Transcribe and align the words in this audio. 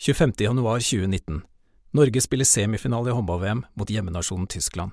25.1.2019. 0.00 1.40
Norge 1.94 2.20
spiller 2.20 2.44
semifinale 2.44 3.10
i 3.10 3.14
håndball-VM 3.14 3.64
mot 3.74 3.90
hjemmenasjonen 3.90 4.46
Tyskland. 4.46 4.92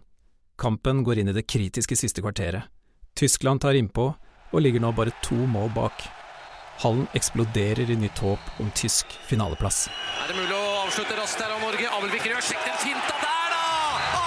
Kampen 0.58 1.04
går 1.04 1.20
inn 1.20 1.32
i 1.32 1.34
det 1.34 1.48
kritiske 1.50 1.96
siste 1.98 2.22
kvarteret. 2.22 2.70
Tyskland 3.18 3.62
tar 3.62 3.74
innpå 3.74 4.12
og 4.52 4.62
ligger 4.62 4.84
nå 4.84 4.92
bare 4.94 5.14
to 5.26 5.36
mål 5.36 5.72
bak. 5.76 6.04
Hallen 6.84 7.08
eksploderer 7.18 7.90
i 7.90 7.98
nytt 7.98 8.22
håp 8.22 8.62
om 8.62 8.70
tysk 8.78 9.10
finaleplass. 9.26 9.88
Er 10.22 10.32
det 10.32 10.38
mulig 10.38 10.56
å 10.56 10.70
avslutte 10.86 11.18
raskt 11.18 11.42
her 11.42 11.56
av 11.56 11.66
Norge? 11.66 11.90
Abelvik 11.98 12.30
Rød 12.30 12.54
den 12.54 12.80
finta 12.86 13.18
der, 13.26 13.56
da! 13.56 13.66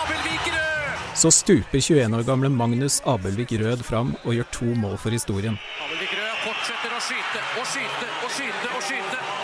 Abelvik 0.03 0.51
Rød! 0.51 1.17
Så 1.23 1.31
stuper 1.35 1.81
21 1.81 2.19
år 2.19 2.27
gamle 2.27 2.51
Magnus 2.51 3.01
Abelvik 3.07 3.55
Rød 3.63 3.87
fram 3.87 4.15
og 4.25 4.35
gjør 4.35 4.51
to 4.59 4.75
mål 4.75 4.99
for 4.99 5.15
historien. 5.15 5.59
Abelvik 5.87 6.19
Rød 6.19 6.45
fortsetter 6.49 6.99
å 6.99 7.03
skyte 7.09 7.49
og 7.63 7.67
skyte 7.73 8.13
og 8.21 8.39
skyte 8.39 8.71
og 8.75 8.87
skyte. 8.91 9.44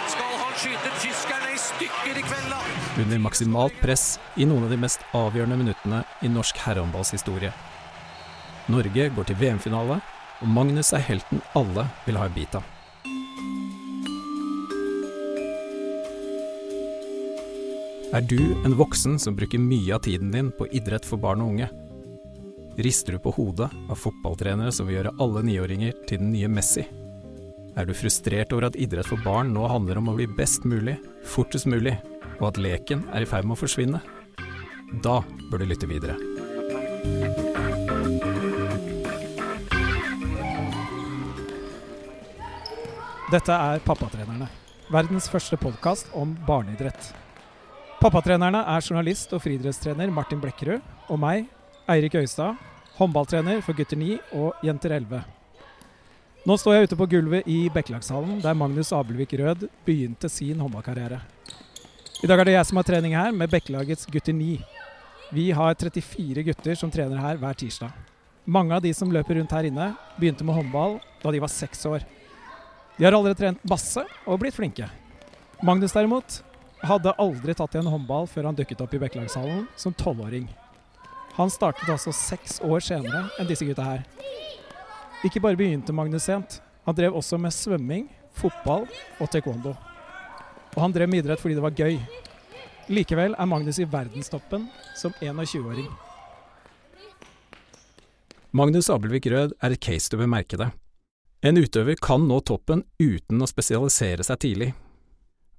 Skal 0.61 0.75
skyte 0.75 0.91
tyskerne 1.01 1.55
i 1.55 1.59
stykker 1.59 2.19
i 2.21 2.23
kveld, 2.23 2.51
da? 2.53 2.57
Under 3.01 3.21
maksimalt 3.25 3.77
press 3.81 4.19
i 4.37 4.45
noen 4.45 4.67
av 4.67 4.75
de 4.75 4.77
mest 4.83 5.01
avgjørende 5.17 5.57
minuttene 5.57 6.03
i 6.21 6.29
norsk 6.29 6.61
herrehåndballs 6.61 7.15
historie. 7.15 7.49
Norge 8.69 9.07
går 9.17 9.31
til 9.31 9.39
VM-finale, 9.41 9.97
og 10.45 10.53
Magnus 10.53 10.93
er 10.93 11.07
helten 11.07 11.41
alle 11.57 11.87
vil 12.05 12.21
ha 12.21 12.29
en 12.29 12.37
bit 12.37 12.59
av. 12.61 12.69
Er 18.13 18.29
du 18.29 18.41
en 18.61 18.77
voksen 18.77 19.17
som 19.17 19.41
bruker 19.41 19.65
mye 19.65 19.97
av 19.97 20.05
tiden 20.05 20.29
din 20.35 20.53
på 20.53 20.69
idrett 20.77 21.09
for 21.09 21.17
barn 21.25 21.41
og 21.41 21.55
unge? 21.55 21.73
Rister 22.85 23.17
du 23.17 23.25
på 23.25 23.33
hodet 23.39 23.73
av 23.89 23.97
fotballtrenere 23.97 24.77
som 24.77 24.91
vil 24.91 25.01
gjøre 25.01 25.17
alle 25.25 25.49
niåringer 25.49 26.05
til 26.05 26.21
den 26.21 26.35
nye 26.37 26.53
Messi? 26.53 26.85
Er 27.81 27.87
du 27.89 27.95
frustrert 27.97 28.51
over 28.53 28.67
at 28.67 28.75
idrett 28.77 29.09
for 29.09 29.17
barn 29.25 29.55
nå 29.55 29.63
handler 29.71 29.97
om 29.97 30.11
å 30.11 30.15
bli 30.19 30.27
best 30.37 30.67
mulig, 30.69 30.99
fortest 31.25 31.65
mulig, 31.65 31.95
og 32.37 32.51
at 32.51 32.59
leken 32.61 33.07
er 33.17 33.25
i 33.25 33.29
ferd 33.31 33.49
med 33.49 33.57
å 33.57 33.61
forsvinne? 33.63 34.01
Da 35.01 35.15
bør 35.49 35.63
du 35.63 35.71
lytte 35.71 35.89
videre. 35.89 36.19
Dette 43.33 43.57
er 43.71 43.81
Pappatrenerne, 43.89 44.53
verdens 44.93 45.33
første 45.33 45.57
podkast 45.57 46.13
om 46.13 46.37
barneidrett. 46.45 47.15
Pappatrenerne 48.05 48.67
er 48.77 48.85
journalist 48.85 49.33
og 49.33 49.47
friidrettstrener 49.47 50.13
Martin 50.13 50.45
Blekkerud 50.45 50.85
og 51.09 51.25
meg, 51.25 51.49
Eirik 51.89 52.21
Øystad, 52.21 52.61
håndballtrener 53.01 53.65
for 53.65 53.73
gutter 53.73 53.97
9 53.97 54.19
og 54.37 54.67
jenter 54.69 55.01
11. 55.01 55.40
Nå 56.49 56.55
står 56.57 56.73
jeg 56.73 56.87
ute 56.89 56.97
på 56.97 57.05
gulvet 57.13 57.49
i 57.53 57.67
Bekkelagshallen, 57.69 58.39
der 58.41 58.57
Magnus 58.57 58.95
Abelvik 58.97 59.35
Rød 59.37 59.67
begynte 59.85 60.29
sin 60.33 60.61
håndballkarriere. 60.63 61.19
I 62.25 62.29
dag 62.31 62.41
er 62.41 62.49
det 62.49 62.55
jeg 62.55 62.69
som 62.69 62.79
har 62.81 62.87
trening 62.89 63.13
her 63.13 63.35
med 63.37 63.51
Bekkelagets 63.53 64.09
gutter 64.09 64.33
9. 64.33 64.55
Vi 65.37 65.51
har 65.53 65.75
34 65.77 66.45
gutter 66.47 66.79
som 66.81 66.93
trener 66.93 67.21
her 67.21 67.37
hver 67.37 67.59
tirsdag. 67.61 67.93
Mange 68.49 68.73
av 68.73 68.81
de 68.81 68.95
som 68.97 69.13
løper 69.13 69.37
rundt 69.37 69.53
her 69.53 69.69
inne, 69.69 69.91
begynte 70.17 70.47
med 70.49 70.57
håndball 70.57 70.97
da 71.21 71.35
de 71.35 71.43
var 71.45 71.53
seks 71.53 71.85
år. 71.91 72.09
De 72.97 73.05
har 73.05 73.13
allerede 73.13 73.37
trent 73.37 73.69
masse 73.69 74.07
og 74.25 74.41
blitt 74.41 74.57
flinke. 74.57 74.89
Magnus 75.61 75.93
derimot 75.93 76.41
hadde 76.81 77.13
aldri 77.21 77.53
tatt 77.53 77.77
igjen 77.77 77.93
håndball 77.93 78.25
før 78.33 78.49
han 78.49 78.57
dukket 78.57 78.81
opp 78.81 78.97
i 78.97 79.03
Bekkelagshallen 79.05 79.67
som 79.77 79.93
tolvåring. 79.93 80.49
Han 81.37 81.53
startet 81.53 81.93
altså 81.93 82.17
seks 82.17 82.63
år 82.65 82.81
senere 82.81 83.27
enn 83.37 83.53
disse 83.53 83.69
gutta 83.69 83.85
her. 83.85 84.09
Ikke 85.27 85.41
bare 85.45 85.59
begynte 85.59 85.93
Magnus 85.93 86.25
sent, 86.25 86.61
han 86.87 86.97
drev 86.97 87.17
også 87.19 87.37
med 87.37 87.53
svømming, 87.53 88.07
fotball 88.33 88.87
og 89.21 89.31
taekwondo. 89.31 89.75
Og 90.77 90.79
han 90.81 90.95
drev 90.95 91.11
med 91.11 91.25
idrett 91.25 91.43
fordi 91.43 91.59
det 91.59 91.65
var 91.65 91.77
gøy. 91.77 91.99
Likevel 92.91 93.35
er 93.37 93.49
Magnus 93.51 93.79
i 93.83 93.87
verdenstoppen 93.87 94.65
som 94.97 95.13
21-åring. 95.21 95.91
Magnus 98.57 98.89
Abelvik 98.91 99.29
Rød 99.31 99.53
er 99.63 99.75
et 99.75 99.85
case 99.85 100.11
du 100.11 100.17
bør 100.19 100.31
merke 100.33 100.59
deg. 100.59 100.73
En 101.47 101.57
utøver 101.57 102.01
kan 102.03 102.25
nå 102.27 102.41
toppen 102.45 102.83
uten 102.99 103.41
å 103.41 103.49
spesialisere 103.49 104.25
seg 104.27 104.41
tidlig, 104.43 104.71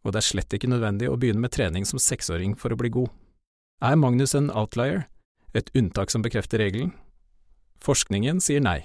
og 0.02 0.14
det 0.14 0.22
er 0.22 0.28
slett 0.28 0.54
ikke 0.58 0.70
nødvendig 0.70 1.10
å 1.10 1.18
begynne 1.18 1.42
med 1.42 1.54
trening 1.54 1.86
som 1.88 2.02
seksåring 2.02 2.58
for 2.58 2.74
å 2.74 2.78
bli 2.78 2.92
god. 2.94 3.10
Er 3.82 3.98
Magnus 3.98 4.36
en 4.38 4.52
outlier, 4.54 5.06
et 5.58 5.70
unntak 5.78 6.12
som 6.14 6.26
bekrefter 6.26 6.62
regelen? 6.62 6.92
Forskningen 7.82 8.42
sier 8.44 8.62
nei. 8.62 8.82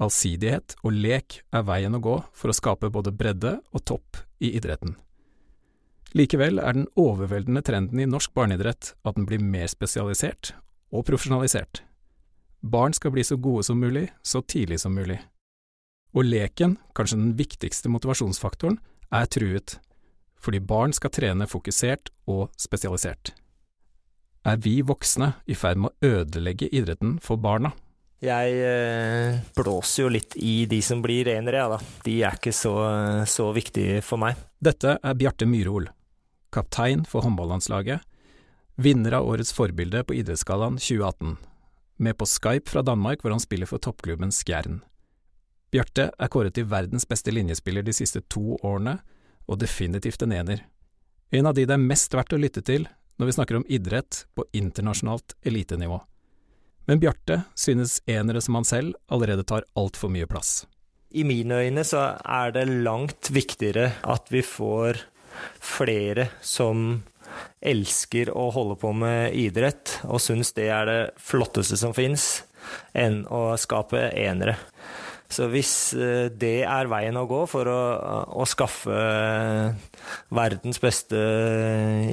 Allsidighet 0.00 0.76
og 0.82 0.94
lek 0.96 1.42
er 1.52 1.64
veien 1.68 1.94
å 1.94 2.00
gå 2.02 2.16
for 2.32 2.50
å 2.50 2.56
skape 2.56 2.90
både 2.92 3.12
bredde 3.12 3.58
og 3.72 3.84
topp 3.84 4.22
i 4.40 4.54
idretten. 4.56 4.96
Likevel 6.16 6.60
er 6.60 6.76
den 6.76 6.88
overveldende 6.98 7.62
trenden 7.64 8.00
i 8.02 8.08
norsk 8.08 8.34
barneidrett 8.36 8.92
at 9.04 9.16
den 9.16 9.26
blir 9.28 9.40
mer 9.40 9.68
spesialisert 9.72 10.52
og 10.92 11.06
profesjonalisert. 11.08 11.82
Barn 12.62 12.92
skal 12.92 13.14
bli 13.14 13.24
så 13.24 13.38
gode 13.40 13.64
som 13.66 13.80
mulig, 13.80 14.08
så 14.22 14.42
tidlig 14.42 14.80
som 14.82 14.94
mulig. 14.94 15.18
Og 16.12 16.28
leken, 16.28 16.76
kanskje 16.94 17.18
den 17.18 17.32
viktigste 17.38 17.90
motivasjonsfaktoren, 17.90 18.76
er 19.12 19.28
truet, 19.32 19.78
fordi 20.36 20.60
barn 20.60 20.92
skal 20.92 21.12
trene 21.14 21.48
fokusert 21.48 22.12
og 22.28 22.52
spesialisert. 22.60 23.32
Er 24.44 24.58
vi 24.58 24.80
voksne 24.82 25.32
i 25.46 25.56
ferd 25.56 25.80
med 25.80 25.92
å 25.92 26.12
ødelegge 26.20 26.68
idretten 26.74 27.16
for 27.22 27.40
barna? 27.40 27.72
Jeg 28.22 28.58
eh, 28.62 29.40
blåser 29.56 30.04
jo 30.04 30.10
litt 30.14 30.36
i 30.38 30.62
de 30.70 30.78
som 30.84 31.00
blir 31.02 31.26
renere, 31.26 31.58
ja 31.58 31.70
da. 31.72 31.78
De 32.04 32.14
er 32.22 32.36
ikke 32.38 32.54
så, 32.54 32.74
så 33.26 33.48
viktige 33.54 33.98
for 34.06 34.22
meg. 34.22 34.38
Dette 34.62 34.94
er 34.94 35.18
Bjarte 35.18 35.48
Myhrol, 35.50 35.88
kaptein 36.54 37.02
for 37.08 37.26
håndballandslaget, 37.26 38.04
vinner 38.78 39.18
av 39.18 39.26
Årets 39.26 39.50
forbilde 39.56 40.04
på 40.06 40.14
Idrettsgallaen 40.20 40.78
2018, 40.78 41.34
med 41.98 42.18
på 42.18 42.28
Skype 42.30 42.70
fra 42.70 42.84
Danmark 42.86 43.24
hvor 43.24 43.34
han 43.34 43.42
spiller 43.42 43.66
for 43.66 43.82
toppklubben 43.82 44.30
Skjern. 44.34 44.84
Bjarte 45.74 46.12
er 46.14 46.30
kåret 46.30 46.54
til 46.54 46.68
verdens 46.70 47.08
beste 47.08 47.34
linjespiller 47.34 47.82
de 47.82 47.96
siste 47.96 48.22
to 48.30 48.54
årene, 48.62 49.00
og 49.50 49.58
definitivt 49.58 50.22
en 50.22 50.36
ener. 50.36 50.62
En 51.34 51.48
av 51.50 51.58
de 51.58 51.66
det 51.66 51.74
er 51.74 51.82
mest 51.90 52.14
verdt 52.14 52.36
å 52.36 52.38
lytte 52.38 52.62
til 52.62 52.86
når 53.18 53.28
vi 53.28 53.34
snakker 53.34 53.58
om 53.58 53.66
idrett 53.66 54.26
på 54.36 54.46
internasjonalt 54.54 55.34
elitenivå. 55.42 55.98
Men 56.90 57.00
Bjarte 57.02 57.42
synes 57.54 58.00
enere 58.10 58.42
som 58.42 58.58
han 58.58 58.66
selv 58.66 58.96
allerede 59.12 59.46
tar 59.46 59.66
altfor 59.78 60.10
mye 60.12 60.26
plass. 60.30 60.64
I 61.12 61.24
mine 61.28 61.60
øyne 61.60 61.84
så 61.84 62.14
er 62.24 62.54
det 62.54 62.66
langt 62.84 63.30
viktigere 63.34 63.92
at 64.02 64.30
vi 64.32 64.40
får 64.44 65.02
flere 65.62 66.28
som 66.44 67.02
elsker 67.64 68.32
å 68.34 68.48
holde 68.52 68.76
på 68.80 68.92
med 68.96 69.36
idrett 69.38 69.98
og 70.08 70.20
syns 70.24 70.52
det 70.56 70.68
er 70.72 70.88
det 70.88 71.00
flotteste 71.20 71.78
som 71.80 71.94
fins, 71.96 72.42
enn 72.96 73.22
å 73.32 73.52
skape 73.60 74.08
enere. 74.18 74.56
Så 75.32 75.48
hvis 75.52 75.72
eh, 75.96 76.28
det 76.28 76.64
er 76.68 76.90
veien 76.92 77.16
å 77.16 77.24
gå 77.28 77.42
for 77.48 77.68
å, 77.70 77.80
å 78.36 78.44
skaffe 78.48 78.96
verdens 80.32 80.80
beste 80.82 81.18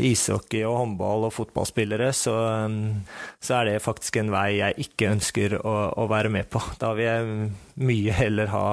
ishockey- 0.08 0.64
og 0.68 0.78
håndball- 0.80 1.28
og 1.28 1.36
fotballspillere, 1.36 2.12
så, 2.16 2.36
så, 3.40 3.58
er 3.60 3.74
det 3.74 3.84
faktisk 3.84 4.22
en 4.22 4.32
vei 4.34 4.48
jeg 4.62 4.88
ikke 4.88 5.12
ønsker 5.18 5.58
å, 5.60 5.76
å, 6.00 6.08
være 6.12 6.32
med 6.32 6.48
på. 6.54 6.64
Da 6.80 6.94
vil 6.96 7.10
jeg 7.10 7.50
mye 7.90 8.16
heller 8.16 8.54
ha 8.54 8.66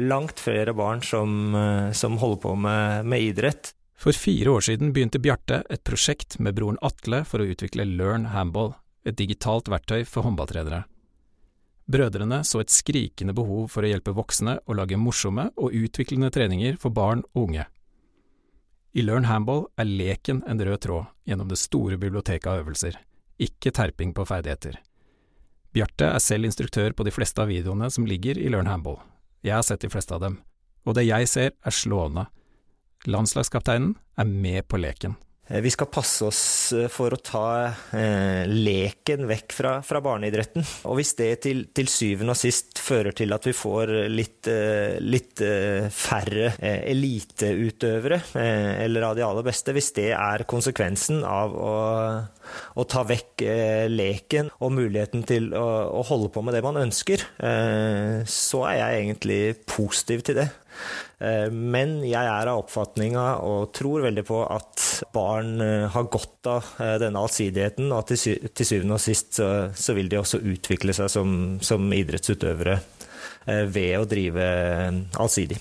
langt 0.00 0.42
flere 0.42 0.74
barn 0.76 1.00
som, 1.04 1.56
som 1.96 2.20
holder 2.20 2.44
på 2.44 2.54
med, 2.60 3.08
med 3.08 3.24
idrett. 3.32 3.72
For 3.98 4.14
fire 4.14 4.52
år 4.58 4.68
siden 4.68 4.92
begynte 4.94 5.18
Bjarte 5.22 5.64
et 5.72 5.82
prosjekt 5.86 6.38
med 6.38 6.54
broren 6.58 6.78
Atle 6.86 7.24
for 7.26 7.42
å 7.42 7.48
utvikle 7.50 7.88
Learn 7.88 8.28
Handball, 8.34 8.76
et 9.08 9.18
digitalt 9.18 9.70
verktøy 9.72 10.04
for 10.06 10.26
håndballtrenere. 10.28 10.84
Brødrene 11.88 12.42
så 12.44 12.60
et 12.60 12.72
skrikende 12.72 13.32
behov 13.32 13.70
for 13.72 13.84
å 13.84 13.88
hjelpe 13.88 14.12
voksne 14.16 14.58
å 14.68 14.76
lage 14.76 14.98
morsomme 15.00 15.48
og 15.56 15.72
utviklende 15.72 16.28
treninger 16.34 16.76
for 16.80 16.92
barn 16.92 17.22
og 17.32 17.48
unge. 17.48 17.64
I 18.92 19.04
Learn 19.04 19.28
Handball 19.28 19.66
er 19.80 19.88
leken 19.88 20.42
en 20.48 20.60
rød 20.60 20.82
tråd 20.84 21.08
gjennom 21.28 21.48
det 21.48 21.60
store 21.60 21.96
biblioteket 22.00 22.48
av 22.50 22.60
øvelser, 22.62 22.98
ikke 23.40 23.72
terping 23.72 24.12
på 24.16 24.26
ferdigheter. 24.28 24.76
Bjarte 25.72 26.10
er 26.12 26.24
selv 26.24 26.48
instruktør 26.48 26.92
på 26.96 27.04
de 27.06 27.12
fleste 27.14 27.40
av 27.40 27.48
videoene 27.52 27.88
som 27.92 28.08
ligger 28.08 28.40
i 28.40 28.50
Learn 28.52 28.68
Handball. 28.68 28.98
Jeg 29.44 29.54
har 29.56 29.64
sett 29.64 29.84
de 29.84 29.92
fleste 29.92 30.16
av 30.16 30.24
dem, 30.24 30.40
og 30.84 30.96
det 30.96 31.06
jeg 31.06 31.28
ser 31.30 31.54
er 31.56 31.74
slående. 31.74 32.26
Landslagskapteinen 33.08 33.94
er 34.18 34.28
med 34.28 34.66
på 34.68 34.80
leken. 34.80 35.16
Eh, 35.48 35.60
vi 35.60 35.70
skal 35.70 35.86
passe 35.86 36.26
oss 36.28 36.72
eh, 36.76 36.88
for 36.92 37.14
å 37.14 37.20
ta 37.24 37.44
eh, 37.96 38.44
leken 38.48 39.24
vekk 39.28 39.54
fra, 39.56 39.72
fra, 39.86 40.02
barneidretten. 40.04 40.64
Og 40.90 40.98
hvis 40.98 41.14
det 41.18 41.30
til, 41.46 41.64
til, 41.74 41.88
syvende 41.88 42.34
og 42.34 42.40
sist 42.40 42.80
fører 42.82 43.16
til 43.16 43.32
at 43.32 43.48
vi 43.48 43.54
får 43.56 43.94
litt, 44.12 44.48
eh, 44.52 44.98
litt 45.00 45.40
eh, 45.44 45.88
færre 45.92 46.52
eh, 46.58 46.82
eliteutøvere, 46.92 48.20
eller 48.38 49.08
av 49.08 49.16
de 49.16 49.24
aller 49.24 49.46
beste, 49.46 49.72
hvis 49.76 49.92
det 49.96 50.10
er 50.16 50.44
konsekvensen 50.48 51.22
av 51.26 51.56
å, 51.56 51.74
å 52.78 52.86
ta 52.88 53.04
vekk 53.08 53.44
leken 53.88 54.50
og 54.64 54.72
muligheten 54.76 55.24
til 55.28 55.50
å, 55.56 55.66
å, 56.00 56.04
holde 56.08 56.30
på 56.34 56.42
med 56.44 56.56
det 56.56 56.62
man 56.64 56.80
ønsker, 56.80 57.22
så 58.28 58.62
er 58.68 58.78
jeg 58.78 59.02
egentlig 59.02 59.40
positiv 59.68 60.24
til 60.26 60.40
det. 60.40 60.48
Eh, 61.18 61.48
men 61.52 61.98
jeg 62.06 62.22
er 62.22 62.50
av 62.50 62.62
oppfatninga 62.62 63.24
og 63.46 63.72
tror 63.76 64.06
veldig 64.06 64.24
på 64.28 64.42
at 64.44 64.84
barn 65.14 65.60
eh, 65.64 65.86
har 65.94 66.10
godt 66.12 66.50
av 66.50 66.70
denne 67.02 67.22
allsidigheten, 67.22 67.90
og 67.92 68.04
at 68.04 68.14
til 68.14 68.68
syvende 68.68 68.98
og 68.98 69.02
sist 69.02 69.40
så 69.40 69.96
vil 69.96 70.08
de 70.08 70.20
også 70.20 70.40
utvikle 70.40 70.94
seg 70.96 71.10
som, 71.12 71.32
som 71.64 71.84
idrettsutøvere 71.92 72.78
ved 73.68 73.94
å 73.96 74.06
drive 74.08 74.44
allsidig. 75.16 75.58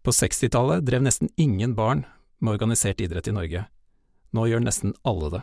På 0.00 0.12
60-tallet 0.16 0.84
drev 0.86 1.04
nesten 1.04 1.28
ingen 1.40 1.74
barn 1.76 2.06
med 2.40 2.56
organisert 2.56 3.00
idrett 3.04 3.28
i 3.28 3.34
Norge. 3.36 3.66
Nå 4.32 4.46
gjør 4.48 4.62
nesten 4.64 4.94
alle 5.04 5.30
det. 5.34 5.42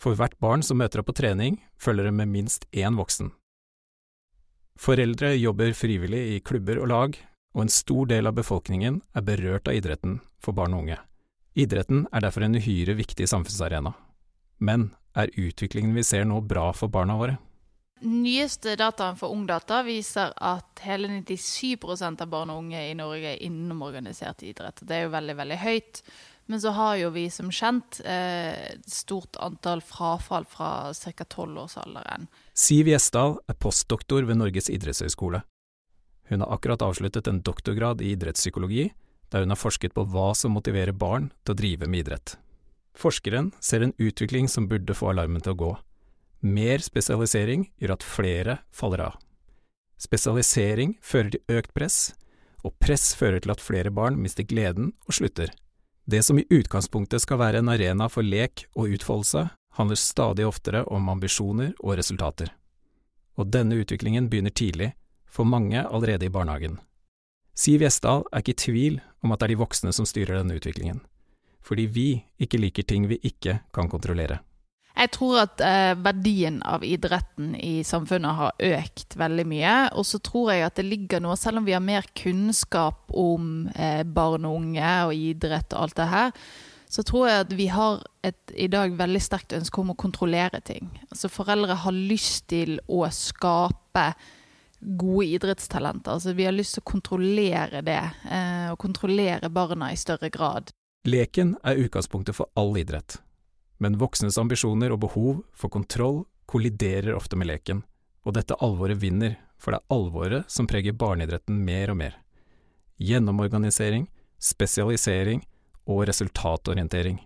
For 0.00 0.18
hvert 0.18 0.36
barn 0.42 0.64
som 0.66 0.80
møter 0.82 1.00
opp 1.00 1.08
på 1.08 1.16
trening, 1.16 1.60
følger 1.80 2.10
det 2.10 2.16
med 2.18 2.32
minst 2.32 2.66
én 2.76 2.98
voksen. 2.98 3.30
Foreldre 4.80 5.32
jobber 5.38 5.72
frivillig 5.78 6.22
i 6.34 6.40
klubber 6.44 6.80
og 6.82 6.90
lag, 6.90 7.16
og 7.54 7.64
en 7.64 7.72
stor 7.72 8.10
del 8.10 8.26
av 8.26 8.36
befolkningen 8.36 9.00
er 9.14 9.26
berørt 9.26 9.70
av 9.70 9.78
idretten 9.78 10.18
for 10.42 10.56
barn 10.56 10.74
og 10.74 10.84
unge. 10.84 10.98
Idretten 11.54 12.08
er 12.10 12.24
derfor 12.26 12.44
en 12.44 12.58
uhyre 12.58 12.96
viktig 12.98 13.28
samfunnsarena. 13.30 13.94
Men 14.58 14.90
er 15.14 15.30
utviklingen 15.38 15.94
vi 15.94 16.02
ser 16.02 16.26
nå 16.26 16.40
bra 16.42 16.72
for 16.74 16.90
barna 16.90 17.16
våre? 17.18 17.38
Nyeste 18.04 18.74
dataen 18.76 19.16
for 19.16 19.32
Ungdata 19.32 19.78
viser 19.86 20.34
at 20.36 20.82
hele 20.84 21.08
97 21.08 21.78
av 22.10 22.26
barn 22.28 22.50
og 22.52 22.64
unge 22.64 22.82
i 22.90 22.96
Norge 22.98 23.36
er 23.36 23.42
innom 23.46 23.84
organisert 23.86 24.42
idrett. 24.42 24.82
Det 24.82 24.98
er 24.98 25.06
jo 25.06 25.14
veldig, 25.14 25.36
veldig 25.38 25.60
høyt. 25.62 26.02
Men 26.46 26.60
så 26.60 26.74
har 26.76 26.98
jo 27.00 27.08
vi 27.14 27.28
som 27.32 27.48
kjent 27.54 28.02
eh, 28.04 28.74
stort 28.90 29.38
antall 29.40 29.80
frafall 29.80 30.44
fra 30.44 30.92
ca. 30.92 31.24
tolvårsalderen. 31.24 32.26
Siv 32.52 32.90
Gjesdal 32.90 33.38
er 33.48 33.56
postdoktor 33.56 34.26
ved 34.28 34.42
Norges 34.42 34.68
idrettshøgskole. 34.68 35.40
Hun 36.28 36.40
har 36.40 36.54
akkurat 36.54 36.82
avsluttet 36.82 37.28
en 37.28 37.42
doktorgrad 37.44 38.00
i 38.00 38.14
idrettspsykologi, 38.14 38.90
der 39.30 39.44
hun 39.44 39.52
har 39.52 39.60
forsket 39.60 39.94
på 39.94 40.06
hva 40.08 40.32
som 40.38 40.54
motiverer 40.56 40.96
barn 40.96 41.30
til 41.44 41.54
å 41.54 41.58
drive 41.58 41.88
med 41.90 42.04
idrett. 42.04 42.36
Forskeren 42.94 43.50
ser 43.60 43.82
en 43.82 43.94
utvikling 43.98 44.48
som 44.48 44.68
burde 44.70 44.94
få 44.94 45.10
alarmen 45.10 45.42
til 45.42 45.54
å 45.54 45.60
gå. 45.60 45.72
Mer 46.44 46.84
spesialisering 46.84 47.68
gjør 47.80 47.96
at 47.96 48.06
flere 48.06 48.58
faller 48.72 49.02
av. 49.08 49.18
Spesialisering 49.98 50.96
fører 51.02 51.34
til 51.34 51.58
økt 51.58 51.74
press, 51.74 51.98
og 52.64 52.76
press 52.80 53.12
fører 53.16 53.42
til 53.42 53.52
at 53.54 53.62
flere 53.62 53.92
barn 53.92 54.16
mister 54.20 54.46
gleden 54.46 54.92
og 55.08 55.16
slutter. 55.18 55.50
Det 56.04 56.20
som 56.24 56.38
i 56.38 56.46
utgangspunktet 56.52 57.22
skal 57.24 57.40
være 57.40 57.62
en 57.62 57.72
arena 57.72 58.10
for 58.12 58.26
lek 58.26 58.66
og 58.76 58.92
utfoldelse, 58.96 59.48
handler 59.74 59.98
stadig 59.98 60.46
oftere 60.46 60.84
om 60.92 61.08
ambisjoner 61.08 61.72
og 61.80 61.96
resultater. 61.98 62.52
Og 63.40 63.48
denne 63.50 63.80
utviklingen 63.80 64.28
begynner 64.30 64.54
tidlig, 64.54 64.92
for 65.34 65.48
mange 65.48 65.82
allerede 65.82 66.28
i 66.28 66.32
barnehagen. 66.32 66.78
Siv 67.54 67.82
Gjesdal 67.82 68.24
er 68.30 68.42
ikke 68.42 68.54
i 68.54 68.62
tvil 68.64 68.96
om 69.22 69.34
at 69.34 69.40
det 69.40 69.48
er 69.48 69.54
de 69.54 69.62
voksne 69.62 69.92
som 69.94 70.06
styrer 70.06 70.40
denne 70.40 70.56
utviklingen, 70.58 71.02
fordi 71.62 71.86
vi 71.90 72.08
ikke 72.42 72.60
liker 72.62 72.86
ting 72.86 73.08
vi 73.10 73.20
ikke 73.22 73.60
kan 73.74 73.90
kontrollere. 73.90 74.40
Jeg 74.94 75.10
tror 75.10 75.40
at 75.40 75.62
eh, 75.64 75.92
verdien 75.98 76.60
av 76.62 76.84
idretten 76.86 77.56
i 77.58 77.82
samfunnet 77.86 78.38
har 78.38 78.60
økt 78.62 79.16
veldig 79.18 79.44
mye. 79.50 79.72
Og 79.98 80.06
så 80.06 80.20
tror 80.22 80.52
jeg 80.52 80.62
at 80.68 80.76
det 80.78 80.84
ligger 80.86 81.22
noe, 81.24 81.34
selv 81.38 81.58
om 81.58 81.66
vi 81.66 81.74
har 81.74 81.82
mer 81.82 82.06
kunnskap 82.14 83.10
om 83.10 83.66
eh, 83.74 84.04
barn 84.06 84.46
og 84.46 84.60
unge 84.60 84.92
og 85.08 85.16
idrett 85.18 85.74
og 85.74 85.88
alt 85.88 85.98
det 85.98 86.06
her, 86.12 86.30
så 86.94 87.02
tror 87.02 87.26
jeg 87.26 87.42
at 87.42 87.56
vi 87.58 87.66
har 87.74 88.04
et 88.22 88.54
i 88.54 88.68
dag 88.70 88.94
veldig 88.94 89.22
sterkt 89.22 89.56
ønske 89.58 89.82
om 89.82 89.90
å 89.90 89.98
kontrollere 89.98 90.62
ting. 90.62 90.86
Altså 91.08 91.32
Foreldre 91.32 91.74
har 91.82 91.96
lyst 92.14 92.46
til 92.54 92.78
å 92.86 93.02
skape 93.10 94.12
gode 94.84 95.26
idrettstalenter. 95.38 96.16
Altså 96.16 96.34
Vi 96.36 96.46
har 96.46 96.54
lyst 96.54 96.76
til 96.76 96.84
å 96.84 96.90
kontrollere 96.92 97.82
det, 97.84 98.00
eh, 98.30 98.70
og 98.72 98.78
kontrollere 98.78 99.50
barna 99.50 99.92
i 99.92 100.00
større 100.00 100.30
grad. 100.30 100.72
Leken 101.04 101.56
er 101.64 101.80
utgangspunktet 101.84 102.36
for 102.36 102.48
all 102.56 102.76
idrett 102.80 103.18
men 103.84 103.98
voksnes 103.98 104.38
ambisjoner 104.38 104.94
og 104.94 105.02
behov 105.04 105.42
for 105.56 105.72
kontroll 105.72 106.24
kolliderer 106.50 107.16
ofte 107.16 107.36
med 107.36 107.50
leken, 107.50 107.82
og 108.24 108.36
dette 108.36 108.56
alvoret 108.64 109.00
vinner, 109.00 109.38
for 109.58 109.72
det 109.74 109.80
er 109.80 109.94
alvoret 109.96 110.52
som 110.52 110.68
preger 110.68 110.96
barneidretten 110.96 111.58
mer 111.64 111.92
og 111.92 111.98
mer. 112.00 112.18
Gjennomorganisering, 113.00 114.06
spesialisering 114.38 115.42
og 115.90 116.04
resultatorientering. 116.08 117.18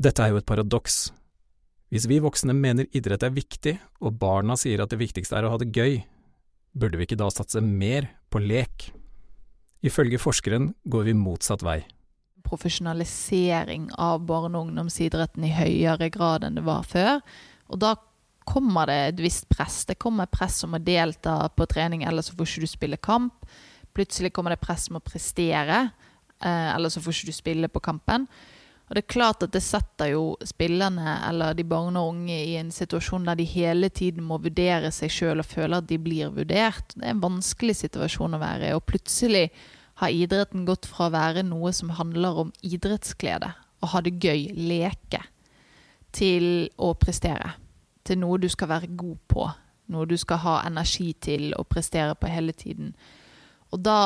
Dette 0.00 0.24
er 0.24 0.32
jo 0.32 0.40
et 0.40 0.48
paradoks. 0.48 1.10
Hvis 1.90 2.06
vi 2.08 2.20
voksne 2.22 2.54
mener 2.56 2.88
idrett 2.96 3.24
er 3.26 3.34
viktig, 3.34 3.74
og 4.00 4.16
barna 4.20 4.56
sier 4.56 4.84
at 4.84 4.92
det 4.92 5.00
viktigste 5.00 5.36
er 5.36 5.48
å 5.48 5.54
ha 5.54 5.60
det 5.60 5.72
gøy, 5.74 5.98
burde 6.72 6.98
vi 6.98 7.08
ikke 7.08 7.20
da 7.20 7.30
satse 7.32 7.62
mer 7.64 8.08
på 8.30 8.42
lek? 8.42 8.90
Ifølge 9.82 10.20
forskeren 10.20 10.74
går 10.90 11.08
vi 11.08 11.16
motsatt 11.16 11.64
vei 11.64 11.80
profesjonalisering 12.50 13.90
av 13.98 14.24
barne- 14.26 14.58
og 14.58 14.68
ungdomsidretten 14.68 15.44
i 15.46 15.54
høyere 15.54 16.10
grad 16.10 16.44
enn 16.44 16.58
det 16.58 16.66
var 16.66 16.86
før. 16.88 17.20
Og 17.70 17.78
da 17.78 17.94
kommer 18.48 18.90
det 18.90 18.98
et 19.08 19.22
visst 19.22 19.48
press. 19.48 19.84
Det 19.86 20.00
kommer 20.02 20.30
press 20.30 20.64
om 20.66 20.74
å 20.74 20.82
delta 20.82 21.48
på 21.54 21.66
trening, 21.70 22.04
ellers 22.04 22.30
så 22.30 22.36
får 22.36 22.48
ikke 22.48 22.64
du 22.66 22.70
spille 22.70 22.96
kamp. 22.96 23.46
Plutselig 23.94 24.32
kommer 24.32 24.54
det 24.54 24.62
press 24.64 24.88
om 24.90 24.98
å 24.98 25.04
prestere, 25.04 25.92
eh, 26.40 26.74
ellers 26.74 26.94
så 26.94 27.02
får 27.04 27.12
ikke 27.14 27.26
du 27.26 27.32
spille 27.32 27.68
på 27.68 27.82
kampen. 27.82 28.26
Og 28.90 28.96
det 28.96 29.04
er 29.04 29.12
klart 29.12 29.44
at 29.46 29.52
det 29.54 29.60
setter 29.62 30.08
jo 30.10 30.22
spillerne 30.42 31.12
eller 31.28 31.54
de 31.54 31.62
barn 31.62 31.94
og 31.94 32.08
unge 32.10 32.34
i 32.34 32.56
en 32.58 32.72
situasjon 32.74 33.28
der 33.28 33.38
de 33.38 33.44
hele 33.46 33.86
tiden 33.86 34.24
må 34.26 34.40
vurdere 34.42 34.90
seg 34.90 35.12
sjøl 35.14 35.38
og 35.38 35.46
føle 35.46 35.78
at 35.78 35.86
de 35.86 35.98
blir 36.02 36.32
vurdert. 36.34 36.96
Det 36.96 37.04
er 37.04 37.14
en 37.14 37.22
vanskelig 37.22 37.76
situasjon 37.84 38.34
å 38.34 38.40
være 38.42 38.72
i. 38.72 38.74
Og 38.74 38.82
plutselig 38.90 39.44
har 40.02 40.10
idretten 40.10 40.64
gått 40.66 40.88
fra 40.90 41.06
å 41.06 41.14
være 41.14 41.46
noe 41.46 41.70
som 41.76 41.94
handler 42.00 42.42
om 42.42 42.50
idrettsglede, 42.66 43.52
å 43.78 43.92
ha 43.92 44.02
det 44.02 44.16
gøy, 44.18 44.48
leke, 44.58 45.22
til 46.10 46.66
å 46.74 46.90
prestere. 46.98 47.54
Til 48.02 48.18
noe 48.24 48.42
du 48.42 48.48
skal 48.50 48.72
være 48.72 48.90
god 48.90 49.22
på. 49.30 49.46
Noe 49.94 50.10
du 50.10 50.16
skal 50.18 50.42
ha 50.42 50.56
energi 50.66 51.12
til 51.14 51.52
å 51.54 51.62
prestere 51.62 52.18
på 52.18 52.26
hele 52.26 52.58
tiden. 52.58 52.90
Og 53.70 53.86
da 53.86 54.00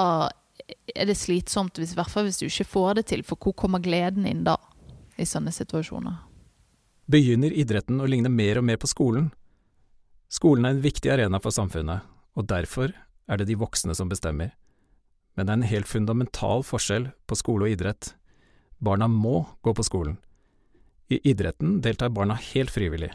er 0.93 1.09
det 1.09 1.17
slitsomt, 1.17 1.81
hvis, 1.81 1.97
i 1.97 1.99
hvert 1.99 2.13
fall 2.13 2.29
hvis 2.29 2.43
du 2.43 2.47
ikke 2.51 2.69
får 2.69 3.01
det 3.01 3.09
til. 3.13 3.25
For 3.25 3.41
hvor 3.41 3.57
kommer 3.65 3.81
gleden 3.85 4.29
inn 4.29 4.45
da, 4.45 4.59
i 5.17 5.27
sånne 5.29 5.53
situasjoner? 5.55 6.19
Begynner 7.11 7.53
idretten 7.53 8.01
å 8.01 8.09
ligne 8.09 8.33
mer 8.33 8.61
og 8.61 8.65
mer 8.65 8.81
på 8.81 8.89
skolen? 8.91 9.31
Skolen 10.33 10.65
er 10.65 10.75
en 10.75 10.85
viktig 10.85 11.13
arena 11.13 11.41
for 11.43 11.55
samfunnet, 11.55 12.07
og 12.35 12.49
derfor 12.51 12.95
er 13.29 13.41
det 13.41 13.49
de 13.49 13.59
voksne 13.61 13.95
som 13.95 14.11
bestemmer 14.11 14.55
men 15.35 15.47
det 15.47 15.53
er 15.53 15.59
en 15.59 15.71
helt 15.71 15.91
fundamental 15.91 16.63
forskjell 16.67 17.09
på 17.27 17.39
skole 17.39 17.67
og 17.67 17.75
idrett. 17.75 18.13
Barna 18.79 19.09
må 19.11 19.45
gå 19.67 19.75
på 19.75 19.87
skolen. 19.87 20.19
I 21.11 21.19
idretten 21.31 21.81
deltar 21.85 22.13
barna 22.15 22.37
helt 22.53 22.73
frivillig. 22.73 23.11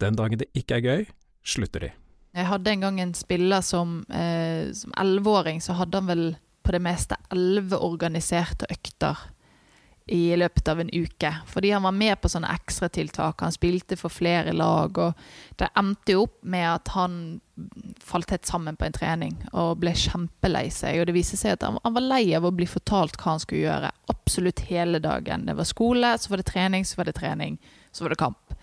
Den 0.00 0.16
dagen 0.16 0.40
det 0.40 0.48
ikke 0.56 0.78
er 0.78 0.86
gøy, 0.86 1.02
slutter 1.44 1.86
de. 1.86 1.90
Jeg 2.36 2.46
hadde 2.46 2.70
en 2.70 2.84
gang 2.86 3.00
en 3.02 3.16
spiller 3.18 3.64
som 3.66 4.00
elleve-åring, 4.08 5.58
eh, 5.58 5.64
så 5.64 5.74
hadde 5.80 5.98
han 5.98 6.10
vel 6.10 6.24
på 6.62 6.74
det 6.76 6.82
meste 6.84 7.18
elleve 7.34 7.80
organiserte 7.82 8.68
økter 8.70 9.18
i 10.10 10.36
løpet 10.36 10.68
av 10.68 10.80
en 10.80 10.90
uke. 10.92 11.30
Fordi 11.46 11.70
han 11.70 11.82
var 11.82 11.94
med 11.94 12.20
på 12.20 12.28
sånne 12.28 12.50
ekstratiltak. 12.50 13.40
Han 13.40 13.54
spilte 13.54 13.98
for 13.98 14.12
flere 14.12 14.52
lag. 14.52 14.98
og 14.98 15.58
Det 15.58 15.70
endte 15.78 16.16
jo 16.16 16.24
opp 16.26 16.40
med 16.42 16.66
at 16.66 16.90
han 16.96 17.14
falt 18.02 18.30
helt 18.30 18.48
sammen 18.48 18.78
på 18.80 18.86
en 18.88 18.96
trening 18.96 19.36
og 19.52 19.78
ble 19.82 19.92
kjempelei 19.94 20.66
seg. 20.74 20.98
Og 21.00 21.06
det 21.08 21.14
viste 21.14 21.38
seg 21.38 21.54
at 21.54 21.66
han, 21.68 21.78
var 21.84 22.06
lei 22.06 22.24
av 22.34 22.48
å 22.48 22.54
bli 22.54 22.66
fortalt 22.66 23.18
hva 23.20 23.36
han 23.36 23.44
skulle 23.44 23.68
gjøre. 23.68 23.92
Absolutt 24.10 24.64
hele 24.70 25.02
dagen. 25.04 25.46
Det 25.46 25.54
var 25.58 25.68
skole, 25.68 26.14
så 26.18 26.32
var 26.32 26.42
det 26.42 26.50
trening, 26.50 26.86
så 26.88 27.00
var 27.00 27.10
det 27.10 27.18
trening, 27.20 27.60
så 27.92 28.04
var 28.04 28.14
det 28.14 28.22
kamp. 28.24 28.56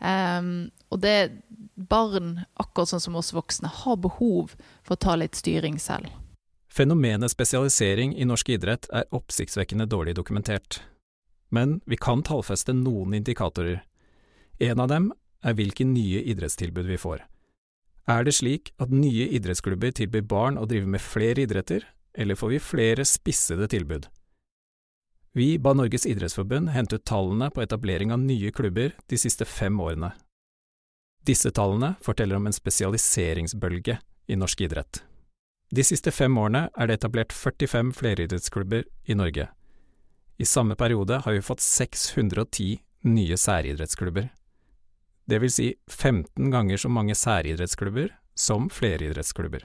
Um, 0.00 0.68
og 0.92 1.00
det 1.00 1.16
barn, 1.76 2.46
akkurat 2.60 2.94
sånn 2.94 3.04
som 3.04 3.16
oss 3.20 3.34
voksne, 3.36 3.68
har 3.84 4.00
behov 4.00 4.56
for 4.82 4.96
å 4.96 5.02
ta 5.08 5.16
litt 5.20 5.36
styring 5.36 5.80
selv. 5.80 6.08
Fenomenet 6.76 7.30
spesialisering 7.30 8.16
i 8.16 8.24
norsk 8.28 8.50
idrett 8.52 8.84
er 8.92 9.06
oppsiktsvekkende 9.16 9.86
dårlig 9.88 10.12
dokumentert. 10.18 10.82
Men 11.48 11.78
vi 11.86 11.96
kan 11.96 12.20
tallfeste 12.22 12.74
noen 12.76 13.14
indikatorer. 13.16 13.78
En 14.60 14.82
av 14.84 14.90
dem 14.92 15.06
er 15.40 15.56
hvilke 15.56 15.86
nye 15.88 16.20
idrettstilbud 16.20 16.84
vi 16.90 16.98
får. 17.00 17.22
Er 18.12 18.28
det 18.28 18.36
slik 18.36 18.74
at 18.76 18.92
nye 18.92 19.30
idrettsklubber 19.38 19.96
tilbyr 19.96 20.28
barn 20.28 20.60
å 20.60 20.66
drive 20.68 20.90
med 20.92 21.00
flere 21.00 21.46
idretter, 21.46 21.88
eller 22.12 22.36
får 22.36 22.52
vi 22.52 22.60
flere 22.60 23.08
spissede 23.08 23.70
tilbud? 23.72 24.10
Vi 25.32 25.56
ba 25.56 25.72
Norges 25.72 26.04
idrettsforbund 26.04 26.74
hente 26.76 27.00
ut 27.00 27.08
tallene 27.08 27.48
på 27.56 27.64
etablering 27.64 28.12
av 28.12 28.20
nye 28.20 28.52
klubber 28.52 28.92
de 29.08 29.16
siste 29.16 29.48
fem 29.48 29.80
årene. 29.80 30.12
Disse 31.24 31.56
tallene 31.56 31.94
forteller 32.04 32.36
om 32.36 32.52
en 32.52 32.60
spesialiseringsbølge 32.60 33.96
i 34.28 34.36
norsk 34.36 34.68
idrett. 34.68 35.06
De 35.70 35.82
siste 35.84 36.12
fem 36.14 36.38
årene 36.38 36.68
er 36.78 36.86
det 36.86 37.00
etablert 37.00 37.32
45 37.34 37.92
fleridrettsklubber 37.98 38.84
i 39.04 39.14
Norge. 39.18 39.48
I 40.38 40.44
samme 40.44 40.76
periode 40.76 41.18
har 41.24 41.32
vi 41.32 41.42
fått 41.42 41.60
610 41.60 42.78
nye 43.06 43.36
særidrettsklubber. 43.36 44.28
Det 45.26 45.38
vil 45.42 45.50
si 45.50 45.74
15 45.90 46.50
ganger 46.50 46.76
så 46.76 46.88
mange 46.88 47.14
særidrettsklubber 47.14 48.12
som 48.34 48.68
fleridrettsklubber. 48.70 49.64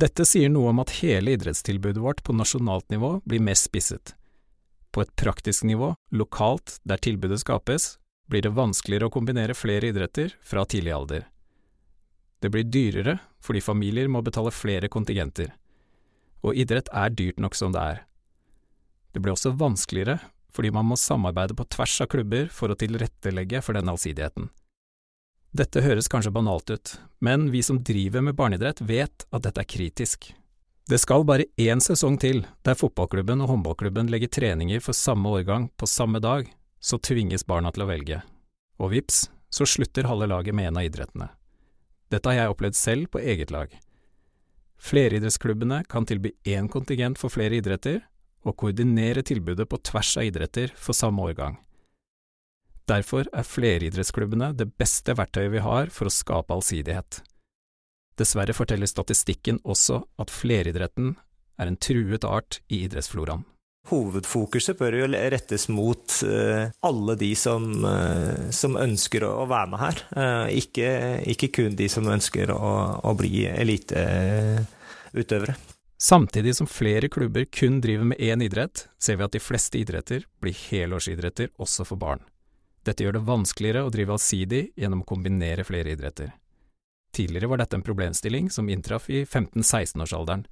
Dette 0.00 0.24
sier 0.24 0.52
noe 0.52 0.70
om 0.70 0.78
at 0.80 0.92
hele 1.00 1.34
idrettstilbudet 1.34 2.02
vårt 2.02 2.22
på 2.24 2.32
nasjonalt 2.36 2.86
nivå 2.94 3.16
blir 3.26 3.42
mest 3.42 3.66
spisset. 3.68 4.14
På 4.94 5.02
et 5.02 5.10
praktisk 5.18 5.66
nivå, 5.66 5.94
lokalt, 6.14 6.78
der 6.86 7.02
tilbudet 7.02 7.40
skapes, 7.42 7.96
blir 8.30 8.46
det 8.46 8.54
vanskeligere 8.54 9.10
å 9.10 9.14
kombinere 9.14 9.54
flere 9.58 9.90
idretter 9.90 10.34
fra 10.46 10.64
tidlig 10.64 10.94
alder. 10.94 11.26
Det 12.40 12.50
blir 12.52 12.64
dyrere 12.64 13.18
fordi 13.44 13.62
familier 13.64 14.08
må 14.08 14.22
betale 14.24 14.52
flere 14.52 14.88
kontingenter, 14.92 15.52
og 16.44 16.56
idrett 16.56 16.88
er 16.96 17.12
dyrt 17.12 17.40
nok 17.40 17.56
som 17.56 17.72
det 17.74 17.80
er. 17.80 18.02
Det 19.12 19.20
blir 19.20 19.34
også 19.34 19.56
vanskeligere 19.58 20.20
fordi 20.50 20.72
man 20.74 20.88
må 20.88 20.96
samarbeide 20.98 21.54
på 21.54 21.66
tvers 21.70 22.00
av 22.02 22.08
klubber 22.10 22.48
for 22.50 22.72
å 22.72 22.78
tilrettelegge 22.78 23.62
for 23.62 23.78
denne 23.78 23.92
allsidigheten. 23.94 24.48
Dette 25.54 25.82
høres 25.82 26.08
kanskje 26.10 26.32
banalt 26.34 26.70
ut, 26.70 26.92
men 27.18 27.48
vi 27.50 27.62
som 27.66 27.80
driver 27.86 28.22
med 28.22 28.36
barneidrett 28.38 28.82
vet 28.86 29.26
at 29.30 29.46
dette 29.46 29.62
er 29.62 29.70
kritisk. 29.70 30.30
Det 30.90 30.98
skal 30.98 31.26
bare 31.26 31.46
én 31.58 31.82
sesong 31.82 32.16
til 32.22 32.44
der 32.66 32.78
fotballklubben 32.78 33.42
og 33.44 33.50
håndballklubben 33.52 34.10
legger 34.10 34.30
treninger 34.30 34.82
for 34.82 34.96
samme 34.96 35.30
årgang 35.30 35.68
på 35.78 35.86
samme 35.90 36.22
dag, 36.22 36.48
så 36.80 36.98
tvinges 36.98 37.46
barna 37.46 37.70
til 37.74 37.84
å 37.84 37.90
velge. 37.90 38.22
Og 38.80 38.94
vips, 38.94 39.28
så 39.50 39.66
slutter 39.66 40.08
halve 40.10 40.30
laget 40.30 40.56
med 40.56 40.70
en 40.70 40.80
av 40.80 40.86
idrettene. 40.86 41.28
Dette 42.10 42.30
har 42.30 42.40
jeg 42.40 42.52
opplevd 42.52 42.76
selv 42.78 43.10
på 43.12 43.22
eget 43.22 43.52
lag. 43.54 43.72
Fleridrettsklubbene 44.80 45.82
kan 45.88 46.06
tilby 46.08 46.32
én 46.48 46.68
kontingent 46.72 47.20
for 47.20 47.32
flere 47.32 47.60
idretter, 47.60 48.00
og 48.40 48.56
koordinere 48.56 49.22
tilbudet 49.26 49.68
på 49.68 49.78
tvers 49.84 50.14
av 50.16 50.30
idretter 50.30 50.72
for 50.74 50.96
samme 50.96 51.22
årgang. 51.28 51.58
Derfor 52.88 53.28
er 53.36 53.46
fleridrettsklubbene 53.46 54.54
det 54.56 54.70
beste 54.80 55.14
verktøyet 55.14 55.52
vi 55.52 55.62
har 55.62 55.92
for 55.94 56.08
å 56.08 56.14
skape 56.14 56.54
allsidighet. 56.56 57.20
Dessverre 58.18 58.56
forteller 58.56 58.88
statistikken 58.90 59.60
også 59.62 60.00
at 60.20 60.32
fleridretten 60.32 61.14
er 61.60 61.70
en 61.70 61.78
truet 61.78 62.24
art 62.26 62.58
i 62.72 62.82
idrettsfloraen. 62.86 63.44
Hovedfokuset 63.88 64.76
bør 64.78 64.92
jo 64.98 65.06
rettes 65.08 65.68
mot 65.72 66.22
uh, 66.28 66.68
alle 66.84 67.14
de 67.18 67.30
som, 67.38 67.64
uh, 67.80 68.50
som, 68.52 68.76
ønsker 68.76 69.24
å 69.24 69.46
være 69.50 69.70
med 69.72 69.80
her, 69.80 69.96
uh, 70.12 70.46
ikke, 70.52 71.24
ikke, 71.32 71.48
kun 71.56 71.76
de 71.78 71.88
som 71.90 72.08
ønsker 72.12 72.50
å, 72.52 72.60
å 73.00 73.14
bli 73.18 73.46
eliteutøvere. 73.48 75.54
Samtidig 76.00 76.54
som 76.56 76.66
flere 76.70 77.08
klubber 77.12 77.44
kun 77.52 77.80
driver 77.84 78.04
med 78.12 78.20
én 78.20 78.42
idrett, 78.44 78.88
ser 79.00 79.16
vi 79.20 79.24
at 79.26 79.34
de 79.34 79.40
fleste 79.42 79.78
idretter 79.80 80.20
blir 80.40 80.56
helårsidretter 80.68 81.48
også 81.60 81.84
for 81.88 81.96
barn. 82.00 82.20
Dette 82.84 83.04
gjør 83.04 83.18
det 83.18 83.26
vanskeligere 83.26 83.82
å 83.84 83.90
drive 83.92 84.14
allsidig 84.16 84.62
gjennom 84.80 85.02
å 85.02 85.08
kombinere 85.08 85.66
flere 85.68 85.92
idretter. 85.92 86.32
Tidligere 87.12 87.50
var 87.50 87.60
dette 87.60 87.76
en 87.76 87.84
problemstilling 87.84 88.48
som 88.54 88.68
inntraff 88.72 89.10
i 89.10 89.24
15–16-årsalderen. 89.24 90.46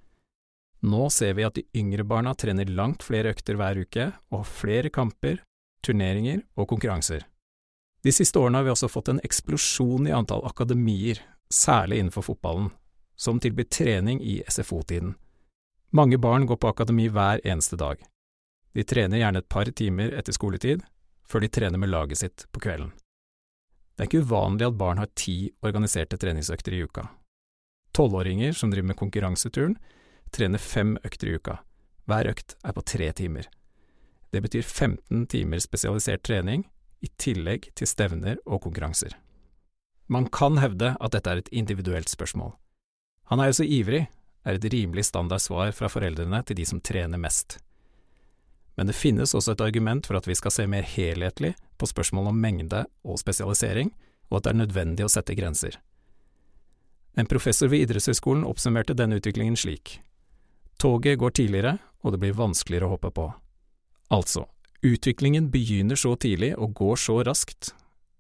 Nå 0.81 1.09
ser 1.11 1.35
vi 1.35 1.47
at 1.47 1.57
de 1.59 1.65
yngre 1.77 2.05
barna 2.07 2.35
trener 2.39 2.69
langt 2.71 3.03
flere 3.03 3.33
økter 3.35 3.59
hver 3.59 3.81
uke 3.83 4.11
og 4.31 4.43
har 4.43 4.51
flere 4.51 4.93
kamper, 4.95 5.41
turneringer 5.83 6.45
og 6.57 6.69
konkurranser. 6.71 7.25
De 8.03 8.13
siste 8.15 8.39
årene 8.39 8.61
har 8.61 8.69
vi 8.69 8.75
også 8.75 8.91
fått 8.91 9.11
en 9.11 9.23
eksplosjon 9.27 10.07
i 10.07 10.15
antall 10.15 10.45
akademier, 10.47 11.19
særlig 11.51 11.99
innenfor 11.99 12.29
fotballen, 12.29 12.71
som 13.19 13.41
tilbyr 13.43 13.67
trening 13.75 14.23
i 14.23 14.39
SFO-tiden. 14.47 15.17
Mange 15.91 16.19
barn 16.19 16.47
går 16.47 16.61
på 16.61 16.71
akademi 16.71 17.09
hver 17.11 17.43
eneste 17.43 17.77
dag. 17.81 17.99
De 18.75 18.85
trener 18.85 19.19
gjerne 19.19 19.43
et 19.43 19.51
par 19.51 19.67
timer 19.75 20.15
etter 20.15 20.37
skoletid, 20.37 20.85
før 21.27 21.43
de 21.43 21.51
trener 21.51 21.81
med 21.81 21.91
laget 21.91 22.21
sitt 22.21 22.47
på 22.53 22.63
kvelden. 22.63 22.93
Det 23.97 24.05
er 24.05 24.11
ikke 24.13 24.27
uvanlig 24.29 24.69
at 24.69 24.77
barn 24.79 25.01
har 25.03 25.11
ti 25.19 25.51
organiserte 25.67 26.21
treningsøkter 26.21 26.77
i 26.77 26.85
uka. 26.87 27.09
Tolvåringer 27.97 28.53
som 28.55 28.71
driver 28.71 28.93
med 28.93 29.01
konkurranseturn, 29.01 29.75
trener 30.33 30.63
fem 30.63 30.97
økter 31.05 31.31
i 31.31 31.37
uka. 31.39 31.59
Hver 32.09 32.31
økt 32.31 32.57
er 32.65 32.75
på 32.77 32.85
tre 32.85 33.13
timer. 33.13 33.49
Det 34.33 34.43
betyr 34.45 34.63
15 34.63 35.27
timer 35.33 35.63
spesialisert 35.65 36.25
trening, 36.27 36.67
i 37.01 37.09
tillegg 37.21 37.69
til 37.79 37.87
stevner 37.87 38.41
og 38.45 38.65
konkurranser. 38.65 39.13
Man 40.11 40.27
kan 40.33 40.59
hevde 40.59 40.97
at 40.99 41.15
dette 41.15 41.31
er 41.31 41.43
et 41.43 41.51
individuelt 41.53 42.11
spørsmål. 42.11 42.57
Han 43.31 43.41
er 43.41 43.51
jo 43.51 43.59
så 43.61 43.67
ivrig 43.69 44.07
er 44.49 44.57
et 44.57 44.69
rimelig 44.73 45.05
standard 45.09 45.43
svar 45.45 45.73
fra 45.77 45.91
foreldrene 45.93 46.41
til 46.47 46.59
de 46.59 46.67
som 46.69 46.81
trener 46.81 47.21
mest. 47.21 47.59
Men 48.79 48.89
det 48.89 48.97
finnes 48.97 49.35
også 49.35 49.53
et 49.53 49.65
argument 49.65 50.07
for 50.07 50.17
at 50.17 50.29
vi 50.29 50.37
skal 50.39 50.55
se 50.55 50.67
mer 50.71 50.87
helhetlig 50.87 51.55
på 51.79 51.89
spørsmål 51.91 52.31
om 52.31 52.41
mengde 52.41 52.85
og 53.05 53.19
spesialisering, 53.19 53.93
og 54.31 54.39
at 54.39 54.47
det 54.47 54.53
er 54.53 54.61
nødvendig 54.63 55.05
å 55.05 55.13
sette 55.13 55.35
grenser. 55.35 55.79
En 57.19 57.27
professor 57.27 57.69
ved 57.69 57.83
idrettshøyskolen 57.85 58.47
oppsummerte 58.47 58.95
denne 58.95 59.19
utviklingen 59.19 59.59
slik. 59.59 59.99
Toget 60.79 61.19
går 61.19 61.35
tidligere, 61.35 61.79
og 62.07 62.15
det 62.15 62.21
blir 62.23 62.37
vanskeligere 62.39 62.87
å 62.87 62.95
hoppe 62.95 63.11
på. 63.11 63.27
Altså, 64.15 64.45
utviklingen 64.87 65.51
begynner 65.51 65.99
så 65.99 66.15
tidlig 66.17 66.53
og 66.55 66.77
går 66.79 67.01
så 67.03 67.19
raskt 67.27 67.73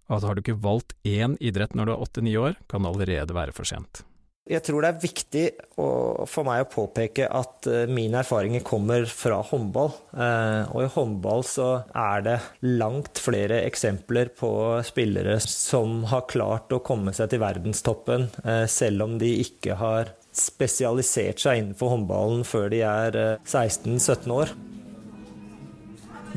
at 0.08 0.24
har 0.24 0.34
du 0.34 0.42
ikke 0.42 0.58
valgt 0.64 0.96
én 1.06 1.36
idrett 1.38 1.76
når 1.76 1.86
du 1.86 1.94
er 1.94 2.04
åtte–ni 2.04 2.36
år, 2.40 2.56
kan 2.68 2.82
det 2.82 2.90
allerede 2.90 3.36
være 3.36 3.54
for 3.54 3.68
sent. 3.68 4.02
Jeg 4.48 4.64
tror 4.64 4.80
det 4.80 4.88
er 4.88 5.02
viktig 5.02 5.42
for 5.76 6.46
meg 6.48 6.62
å 6.62 6.70
påpeke 6.72 7.26
at 7.28 7.66
eh, 7.68 7.90
mine 7.92 8.22
erfaringer 8.22 8.62
kommer 8.64 9.04
fra 9.12 9.42
håndball. 9.44 9.90
Eh, 10.16 10.70
og 10.72 10.86
i 10.86 10.88
håndball 10.94 11.44
så 11.44 11.66
er 11.92 12.24
det 12.24 12.36
langt 12.64 13.20
flere 13.20 13.60
eksempler 13.68 14.32
på 14.40 14.50
spillere 14.88 15.36
som 15.44 16.00
har 16.08 16.24
klart 16.32 16.72
å 16.72 16.80
komme 16.80 17.12
seg 17.12 17.28
til 17.34 17.44
verdenstoppen, 17.44 18.30
eh, 18.40 18.64
selv 18.72 19.04
om 19.04 19.18
de 19.20 19.34
ikke 19.44 19.76
har 19.82 20.14
spesialisert 20.38 21.42
seg 21.42 21.60
innenfor 21.60 21.92
håndballen 21.94 22.44
før 22.46 22.70
de 22.72 22.82
er 22.86 23.18
16-17 23.42 24.32
år. 24.34 24.54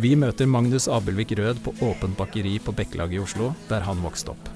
Vi 0.02 0.16
møter 0.16 0.48
Magnus 0.48 0.88
Abelvik 0.88 1.34
Rød 1.38 1.60
på 1.66 1.74
Åpent 1.84 2.18
bakeri 2.18 2.56
på 2.64 2.74
Bekkelaget 2.74 3.20
i 3.20 3.22
Oslo, 3.22 3.52
der 3.70 3.84
han 3.86 4.02
vokste 4.02 4.32
opp. 4.34 4.50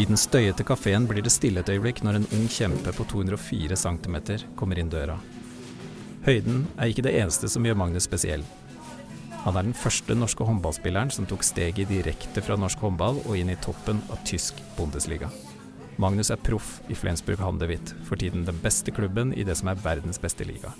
I 0.00 0.06
den 0.08 0.16
støyete 0.16 0.64
kafeen 0.64 1.04
blir 1.10 1.20
det 1.20 1.34
stille 1.34 1.60
et 1.60 1.68
øyeblikk 1.68 2.00
når 2.06 2.20
en 2.20 2.28
ung 2.38 2.46
kjempe 2.48 2.94
på 2.96 3.04
204 3.10 3.76
cm 3.76 4.16
kommer 4.56 4.80
inn 4.80 4.92
døra. 4.92 5.18
Høyden 6.24 6.64
er 6.78 6.88
ikke 6.88 7.04
det 7.04 7.16
eneste 7.18 7.50
som 7.50 7.66
gjør 7.66 7.80
Magnus 7.82 8.06
spesiell. 8.08 8.46
Han 9.42 9.58
er 9.58 9.66
den 9.66 9.76
første 9.76 10.14
norske 10.14 10.46
håndballspilleren 10.46 11.10
som 11.10 11.26
tok 11.26 11.42
steget 11.44 11.90
direkte 11.90 12.44
fra 12.46 12.56
norsk 12.56 12.78
håndball 12.86 13.18
og 13.26 13.34
inn 13.36 13.50
i 13.50 13.58
toppen 13.58 13.98
av 14.08 14.22
tysk 14.28 14.62
Bundesliga. 14.78 15.28
Magnus 16.02 16.32
er 16.34 16.40
proff 16.42 16.80
i 16.90 16.96
Flensburg 16.98 17.38
Handewitt, 17.38 17.92
for 18.08 18.18
tiden 18.18 18.46
den 18.46 18.58
beste 18.62 18.90
klubben 18.90 19.30
i 19.38 19.44
det 19.46 19.54
som 19.60 19.68
er 19.70 19.78
verdens 19.78 20.18
beste 20.18 20.46
liga. 20.48 20.72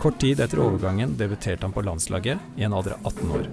Kort 0.00 0.16
tid 0.22 0.40
etter 0.40 0.62
overgangen 0.64 1.12
debuterte 1.20 1.66
han 1.66 1.74
på 1.76 1.82
landslaget 1.84 2.40
i 2.56 2.64
en 2.64 2.72
alder 2.72 2.94
av 2.96 3.10
18 3.10 3.34
år. 3.36 3.50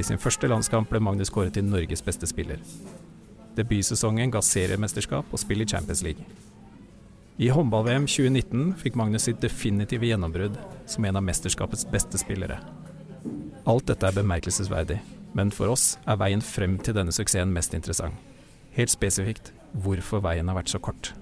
I 0.00 0.04
sin 0.06 0.20
første 0.22 0.48
landskamp 0.48 0.88
ble 0.88 1.02
Magnus 1.04 1.32
kåret 1.34 1.58
til 1.58 1.66
Norges 1.68 2.00
beste 2.06 2.28
spiller. 2.30 2.62
Debutsesongen 3.58 4.32
ga 4.32 4.40
seriemesterskap 4.40 5.28
og 5.34 5.42
spill 5.42 5.60
i 5.60 5.68
Champions 5.68 6.00
League. 6.06 6.24
I 7.36 7.50
håndball-VM 7.52 8.08
2019 8.08 8.72
fikk 8.80 8.96
Magnus 8.96 9.28
sitt 9.28 9.42
definitive 9.44 10.08
gjennombrudd 10.08 10.56
som 10.88 11.04
en 11.04 11.20
av 11.20 11.26
mesterskapets 11.28 11.84
beste 11.92 12.22
spillere. 12.22 12.56
Alt 13.68 13.90
dette 13.90 14.08
er 14.08 14.16
bemerkelsesverdig, 14.16 15.02
men 15.36 15.52
for 15.52 15.74
oss 15.74 15.98
er 16.08 16.16
veien 16.22 16.40
frem 16.40 16.80
til 16.80 16.96
denne 16.96 17.12
suksessen 17.12 17.52
mest 17.52 17.76
interessant. 17.76 18.16
Helt 18.78 18.94
spesifikt 18.94 19.52
hvorfor 19.72 20.22
veien 20.24 20.48
har 20.48 20.58
vært 20.58 20.72
så 20.72 20.80
kort. 20.82 21.12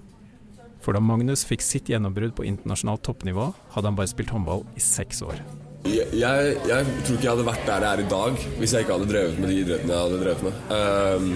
For 0.85 0.95
da 0.95 1.03
Magnus 1.03 1.43
fikk 1.47 1.65
sitt 1.67 1.88
gjennombrudd 1.91 2.37
på 2.38 2.47
internasjonalt 2.47 3.03
toppnivå, 3.07 3.50
hadde 3.75 3.91
han 3.91 3.99
bare 3.99 4.12
spilt 4.12 4.31
håndball 4.35 4.62
i 4.79 4.83
seks 4.83 5.23
år. 5.26 5.41
Jeg, 5.87 6.55
jeg, 6.67 6.87
tror 7.07 7.15
ikke 7.15 7.26
jeg 7.26 7.31
hadde 7.31 7.47
vært 7.47 7.67
der 7.67 7.85
jeg 7.85 7.91
er 7.93 8.00
i 8.03 8.07
dag 8.11 8.38
hvis 8.59 8.73
jeg 8.75 8.85
ikke 8.85 8.97
hadde 8.97 9.09
drevet 9.11 9.37
med 9.38 9.53
de 9.53 9.59
idrettene 9.61 9.93
jeg 9.95 10.07
hadde 10.07 10.21
drevet 10.23 10.47
med. 10.47 10.57
Um, 10.71 11.29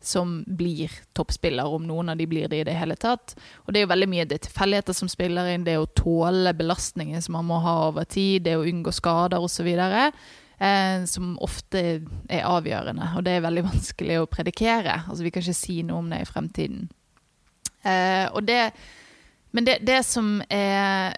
som 0.00 0.44
blir 0.46 0.92
toppspiller, 1.18 1.66
om 1.66 1.86
noen 1.88 2.08
av 2.12 2.16
de 2.20 2.26
blir 2.30 2.48
det 2.48 2.58
i 2.62 2.68
det 2.68 2.76
hele 2.78 2.96
tatt. 2.96 3.34
Og 3.66 3.72
det 3.72 3.80
er 3.80 3.84
jo 3.88 3.94
veldig 3.94 4.10
mye 4.14 4.28
det 4.30 4.42
tilfeldigheter 4.46 4.94
som 4.96 5.08
spiller 5.10 5.44
inn, 5.52 5.66
det 5.66 5.78
å 5.80 5.90
tåle 5.98 6.54
belastningen 6.56 7.22
som 7.24 7.32
man 7.38 7.46
må 7.50 7.56
ha 7.64 7.76
over 7.90 8.04
tid, 8.08 8.42
det 8.46 8.56
å 8.58 8.66
unngå 8.66 8.90
skader 8.94 9.38
osv. 9.42 9.68
Eh, 10.58 11.04
som 11.06 11.36
ofte 11.38 11.80
er 12.26 12.42
avgjørende, 12.42 13.12
og 13.14 13.22
det 13.26 13.36
er 13.36 13.44
veldig 13.44 13.62
vanskelig 13.72 14.16
å 14.18 14.30
predikere. 14.30 15.04
Altså, 15.06 15.22
vi 15.22 15.30
kan 15.34 15.44
ikke 15.44 15.54
si 15.54 15.82
noe 15.86 16.02
om 16.02 16.08
det 16.10 16.24
i 16.24 16.30
fremtiden. 16.30 16.88
Eh, 17.86 18.40
det 18.42 18.62
men 19.50 19.64
det, 19.64 19.78
det, 19.80 20.02
som 20.04 20.42
er 20.50 21.14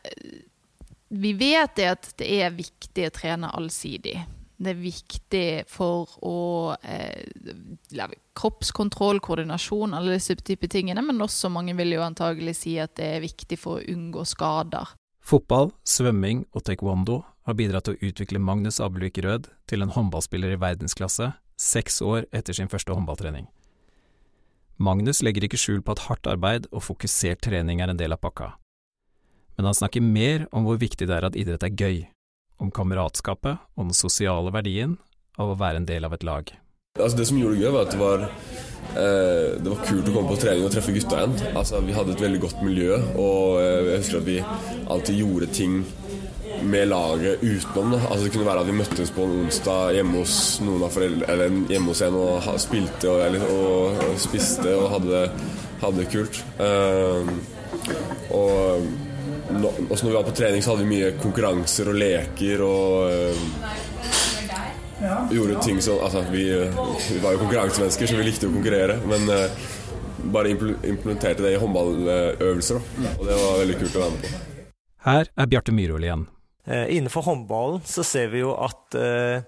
Vi 1.09 1.33
vet 1.35 1.81
er 1.83 1.97
at 1.97 2.13
det 2.21 2.29
er 2.31 2.53
viktig 2.55 3.09
å 3.09 3.15
trene 3.15 3.51
allsidig. 3.59 4.21
Det 4.61 4.71
er 4.71 4.79
viktig 4.79 5.47
for 5.73 6.13
å 6.23 6.37
eh, 6.85 8.13
kroppskontroll, 8.37 9.19
koordinasjon, 9.25 9.97
alle 9.97 10.15
disse 10.19 10.37
type 10.37 10.69
tingene. 10.71 11.03
Men 11.03 11.25
også 11.25 11.51
mange 11.51 11.75
vil 11.81 11.97
jo 11.97 12.05
antagelig 12.05 12.59
si 12.61 12.77
at 12.79 12.95
det 13.01 13.09
er 13.17 13.25
viktig 13.25 13.59
for 13.59 13.81
å 13.81 13.89
unngå 13.89 14.23
skader. 14.29 14.95
Fotball, 15.25 15.73
svømming 15.89 16.45
og 16.53 16.69
taekwondo 16.69 17.23
har 17.51 17.59
bidratt 17.59 17.89
til 17.89 17.97
å 17.97 18.11
utvikle 18.11 18.43
Magnus 18.43 18.81
Abelvik 18.83 19.21
Rød 19.25 19.51
til 19.71 19.85
en 19.85 19.93
håndballspiller 19.95 20.55
i 20.55 20.61
verdensklasse 20.61 21.33
seks 21.61 22.01
år 22.03 22.25
etter 22.33 22.57
sin 22.57 22.71
første 22.73 22.95
håndballtrening. 22.97 23.51
Magnus 24.81 25.21
legger 25.21 25.45
ikke 25.45 25.61
skjul 25.61 25.83
på 25.85 25.93
at 25.93 26.07
hardt 26.07 26.31
arbeid 26.31 26.71
og 26.71 26.87
fokusert 26.87 27.43
trening 27.45 27.83
er 27.85 27.93
en 27.93 28.01
del 28.01 28.17
av 28.17 28.23
pakka. 28.23 28.55
Men 29.59 29.69
han 29.69 29.77
snakker 29.77 30.01
mer 30.01 30.47
om 30.57 30.65
hvor 30.65 30.81
viktig 30.81 31.05
det 31.05 31.19
er 31.19 31.27
at 31.29 31.37
idrett 31.37 31.67
er 31.67 31.77
gøy, 31.77 31.99
om 32.61 32.73
kameratskapet 32.73 33.61
og 33.77 33.91
den 33.91 33.97
sosiale 33.97 34.53
verdien 34.55 34.97
av 35.37 35.53
å 35.53 35.59
være 35.61 35.83
en 35.83 35.89
del 35.89 36.09
av 36.09 36.17
et 36.17 36.25
lag. 36.25 36.49
Altså 36.99 37.21
det 37.21 37.27
som 37.29 37.37
gjorde 37.39 37.59
det 37.59 37.67
gøy, 37.67 37.73
var 37.75 37.85
at 37.85 37.93
det 37.93 38.01
var, 38.01 38.25
eh, 39.03 39.51
det 39.61 39.73
var 39.73 39.85
kult 39.85 40.09
å 40.09 40.15
komme 40.17 40.33
på 40.33 40.41
trening 40.43 40.65
og 40.65 40.73
treffe 40.73 40.95
gutta 40.97 41.21
igjen. 41.21 41.37
Altså 41.53 41.81
Vi 41.85 41.97
hadde 41.97 42.17
et 42.17 42.25
veldig 42.25 42.41
godt 42.41 42.65
miljø, 42.65 42.97
og 43.15 43.61
eh, 43.61 43.91
jeg 43.93 44.01
husker 44.01 44.23
at 44.23 44.29
vi 44.31 44.39
alltid 44.97 45.21
gjorde 45.21 45.53
ting 45.61 45.77
med 46.63 46.89
laget 46.89 47.43
utenom. 47.43 47.91
Da. 47.91 48.01
Altså 48.11 48.25
Det 48.25 48.33
kunne 48.33 48.47
være 48.47 48.61
at 48.65 48.67
vi 48.67 48.79
møttes 48.79 49.13
på 49.15 49.27
en 49.27 49.37
onsdag 49.45 49.95
hjemme 49.99 50.19
hos 50.21 50.35
noen 50.65 50.85
av 50.87 50.95
foreldre, 50.95 51.29
eller 51.33 51.57
hjemme 51.73 51.93
hos 51.93 52.03
en 52.07 52.19
og 52.21 52.49
spilte 52.63 53.11
og, 53.11 53.23
eller, 53.27 53.47
og, 53.55 54.03
spiste 54.21 54.75
og 54.77 54.91
hadde, 54.97 55.23
hadde 55.83 56.03
det 56.03 56.09
kult. 56.13 56.43
Uh, 56.61 57.23
og 58.37 58.87
no, 59.57 59.73
også 59.89 60.05
når 60.05 60.11
vi 60.11 60.19
var 60.19 60.29
på 60.29 60.37
trening, 60.43 60.65
så 60.65 60.75
hadde 60.75 60.87
vi 60.87 60.95
mye 60.97 61.13
konkurranser 61.21 61.91
og 61.93 62.01
leker 62.01 62.65
og 62.67 62.87
uh, 63.11 63.37
gjorde 65.33 65.61
ting 65.65 65.81
som 65.83 66.01
Altså, 66.05 66.25
vi, 66.31 66.45
vi, 66.51 67.21
var 67.23 67.37
jo 67.37 67.45
konkurransemennesker, 67.45 68.07
så 68.11 68.19
vi 68.21 68.29
likte 68.29 68.51
å 68.51 68.55
konkurrere. 68.55 69.01
Men 69.09 69.29
uh, 69.33 69.71
bare 70.31 70.53
implementerte 70.53 71.43
det 71.43 71.55
i 71.55 71.61
håndballøvelser, 71.61 72.81
da. 72.81 73.15
Og 73.17 73.27
det 73.27 73.41
var 73.41 73.61
veldig 73.65 73.81
kult 73.81 73.97
å 73.97 74.05
være 74.05 74.17
med 74.17 74.29
på. 74.29 74.47
Her 75.01 75.31
er 75.33 75.49
Bjarte 75.49 75.73
Myhrvold 75.73 76.05
igjen. 76.05 76.27
Eh, 76.71 76.97
innenfor 76.97 77.23
håndballen 77.27 77.81
så 77.85 78.05
ser 78.07 78.29
vi 78.31 78.45
jo 78.45 78.53
at 78.63 78.95
eh, 78.95 79.43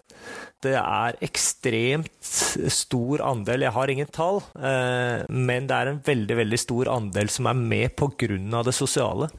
det 0.62 0.74
er 0.78 1.18
ekstremt 1.22 2.10
stor 2.22 3.22
andel, 3.26 3.62
jeg 3.66 3.74
har 3.76 3.92
ingen 3.92 4.10
tall, 4.10 4.40
eh, 4.58 5.22
men 5.30 5.68
det 5.70 5.76
er 5.76 5.90
en 5.90 6.00
veldig, 6.02 6.36
veldig 6.40 6.58
stor 6.58 6.90
andel 6.90 7.30
som 7.30 7.46
er 7.50 7.58
med 7.58 8.02
av 8.02 8.66
det 8.66 8.74
sosiale. 8.74 9.30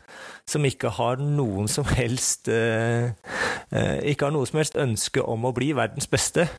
Som 0.48 0.66
ikke 0.68 0.92
har 0.92 1.22
noen 1.24 1.70
som 1.72 1.86
helst 1.96 2.50
Ikke 2.52 4.26
har 4.26 4.34
noe 4.36 4.44
som 4.50 4.60
helst 4.60 4.76
ønske 4.76 5.24
om 5.24 5.46
å 5.48 5.54
bli 5.56 5.70
verdens 5.72 6.10
beste. 6.12 6.50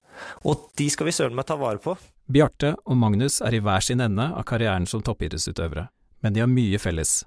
Og 0.49 0.71
de 0.81 0.89
skal 0.89 1.11
vi 1.11 1.13
søren 1.13 1.37
meg 1.37 1.45
ta 1.45 1.59
vare 1.61 1.77
på. 1.85 1.93
Bjarte 2.25 2.73
og 2.81 2.97
Magnus 2.97 3.43
er 3.45 3.53
i 3.53 3.61
hver 3.61 3.85
sin 3.85 4.01
ende 4.01 4.31
av 4.33 4.49
karrieren 4.49 4.89
som 4.89 5.05
toppidrettsutøvere, 5.05 5.91
men 6.25 6.33
de 6.33 6.41
har 6.41 6.49
mye 6.49 6.81
felles. 6.81 7.27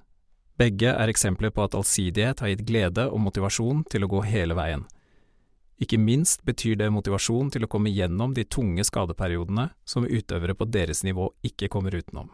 Begge 0.58 0.90
er 0.90 1.10
eksempler 1.10 1.52
på 1.54 1.62
at 1.68 1.76
allsidighet 1.78 2.40
har 2.42 2.50
gitt 2.50 2.64
glede 2.66 3.04
og 3.12 3.20
motivasjon 3.22 3.84
til 3.92 4.04
å 4.04 4.10
gå 4.10 4.24
hele 4.26 4.56
veien. 4.58 4.82
Ikke 5.78 6.00
minst 6.02 6.42
betyr 6.42 6.74
det 6.80 6.88
motivasjon 6.90 7.52
til 7.54 7.62
å 7.62 7.70
komme 7.70 7.92
gjennom 7.94 8.34
de 8.34 8.42
tunge 8.42 8.82
skadeperiodene 8.82 9.68
som 9.86 10.08
utøvere 10.08 10.56
på 10.58 10.66
deres 10.66 11.04
nivå 11.06 11.30
ikke 11.46 11.70
kommer 11.70 11.94
utenom. 11.94 12.32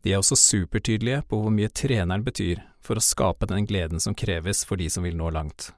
De 0.00 0.14
er 0.14 0.22
også 0.22 0.38
supertydelige 0.40 1.26
på 1.28 1.42
hvor 1.42 1.52
mye 1.52 1.68
treneren 1.68 2.24
betyr 2.24 2.62
for 2.80 2.96
å 2.96 3.04
skape 3.04 3.50
den 3.50 3.66
gleden 3.68 4.00
som 4.00 4.16
kreves 4.16 4.64
for 4.64 4.80
de 4.80 4.88
som 4.88 5.04
vil 5.04 5.18
nå 5.18 5.28
langt. 5.34 5.72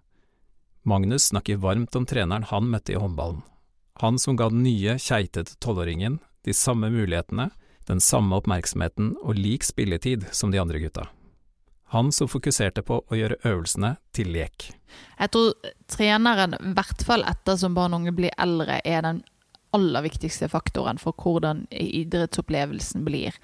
Magnus 0.87 1.33
snakker 1.33 1.59
varmt 1.61 1.96
om 1.98 2.07
treneren 2.07 2.46
han 2.53 2.70
møtte 2.70 2.94
i 2.94 3.00
håndballen. 3.00 3.42
Han 4.00 4.16
som 4.18 4.37
ga 4.38 4.48
den 4.48 4.62
nye, 4.62 4.94
keitete 5.03 5.59
tolvåringen 5.59 6.20
de 6.46 6.55
samme 6.57 6.88
mulighetene, 6.92 7.50
den 7.90 8.00
samme 8.00 8.38
oppmerksomheten 8.38 9.16
og 9.20 9.35
lik 9.37 9.66
spilletid 9.66 10.31
som 10.33 10.55
de 10.55 10.61
andre 10.62 10.79
gutta. 10.81 11.11
Han 11.90 12.12
som 12.14 12.29
fokuserte 12.31 12.85
på 12.87 13.00
å 13.03 13.18
gjøre 13.18 13.40
øvelsene 13.42 13.96
til 14.14 14.31
lek. 14.31 14.70
Jeg 15.18 15.33
tror 15.35 15.72
treneren, 15.90 16.55
i 16.55 16.72
hvert 16.76 17.03
fall 17.07 17.26
etter 17.26 17.59
som 17.59 17.74
barn 17.74 17.96
og 17.96 18.05
unge 18.05 18.14
blir 18.14 18.35
eldre, 18.38 18.79
er 18.85 19.03
den 19.07 19.24
aller 19.74 20.07
viktigste 20.07 20.48
faktoren 20.50 20.98
for 21.03 21.14
hvordan 21.18 21.66
idrettsopplevelsen 21.70 23.03
blir. 23.07 23.35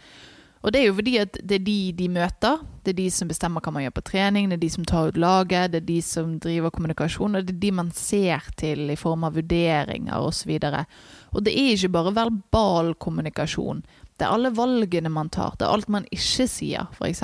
Og 0.66 0.72
det 0.74 0.80
er 0.80 0.88
jo 0.88 0.96
fordi 0.98 1.12
at 1.20 1.36
det 1.46 1.60
er 1.60 1.66
de 1.66 1.80
de 1.94 2.06
møter, 2.10 2.62
det 2.82 2.94
er 2.94 2.98
de 2.98 3.10
som 3.14 3.28
bestemmer 3.30 3.62
hva 3.62 3.70
man 3.74 3.84
gjør 3.84 3.96
på 3.98 4.06
trening, 4.08 4.48
det 4.50 4.56
er 4.56 4.64
de 4.64 4.70
som 4.72 4.86
tar 4.88 5.12
ut 5.12 5.20
laget, 5.20 5.70
det 5.70 5.82
er 5.82 5.90
de 5.90 5.98
som 6.02 6.32
driver 6.42 6.74
kommunikasjon, 6.74 7.38
og 7.38 7.46
det 7.46 7.54
er 7.54 7.60
de 7.62 7.70
man 7.78 7.92
ser 7.94 8.48
til 8.58 8.90
i 8.90 8.98
form 8.98 9.28
av 9.28 9.36
vurderinger 9.38 10.26
osv. 10.26 10.56
Og, 10.56 10.66
så 10.66 11.36
og 11.36 11.46
det 11.46 11.54
er 11.54 11.76
ikke 11.76 11.92
bare 11.94 12.16
verbal 12.16 12.94
kommunikasjon. 12.98 13.84
Det 14.16 14.24
er 14.24 14.32
alle 14.32 14.48
valgene 14.56 15.10
man 15.12 15.28
tar, 15.28 15.58
det 15.58 15.66
er 15.66 15.74
alt 15.76 15.90
man 15.92 16.06
ikke 16.08 16.46
sier, 16.48 16.86
f.eks., 16.96 17.22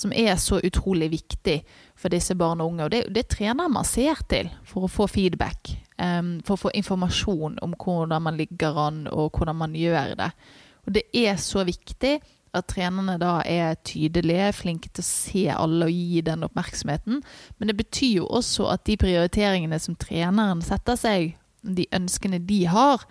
som 0.00 0.12
er 0.16 0.36
så 0.40 0.56
utrolig 0.64 1.10
viktig 1.12 1.58
for 2.00 2.12
disse 2.12 2.32
barn 2.38 2.62
og 2.64 2.72
unge. 2.72 2.86
Og 2.86 2.92
det, 2.94 3.02
det 3.12 3.26
trener 3.34 3.68
man 3.68 3.84
ser 3.84 4.22
til 4.30 4.48
for 4.64 4.86
å 4.86 4.92
få 4.92 5.06
feedback, 5.12 5.74
um, 6.00 6.38
for 6.46 6.56
å 6.56 6.62
få 6.62 6.72
informasjon 6.80 7.58
om 7.64 7.74
hvordan 7.76 8.24
man 8.24 8.40
ligger 8.40 8.80
an, 8.86 9.02
og 9.12 9.36
hvordan 9.36 9.60
man 9.60 9.76
gjør 9.76 10.16
det. 10.22 10.30
Og 10.88 10.96
det 10.96 11.04
er 11.12 11.36
så 11.40 11.66
viktig 11.68 12.14
at 12.54 12.68
trenerne 12.70 13.18
da 13.20 13.34
er 13.44 13.76
tydelige, 13.84 14.48
flinke 14.56 14.88
til 14.94 15.04
å 15.04 15.08
se 15.10 15.44
alle 15.52 15.90
og 15.90 15.92
gi 15.92 16.24
den 16.24 16.46
oppmerksomheten. 16.46 17.20
Men 17.58 17.68
det 17.68 17.76
betyr 17.82 18.22
jo 18.22 18.30
også 18.32 18.70
at 18.72 18.86
de 18.88 18.96
prioriteringene 19.00 19.80
som 19.82 19.98
treneren 19.98 20.64
setter 20.64 20.96
seg, 20.96 21.34
de 21.64 21.84
ønskene 21.96 22.40
de 22.48 22.62
har, 22.70 23.04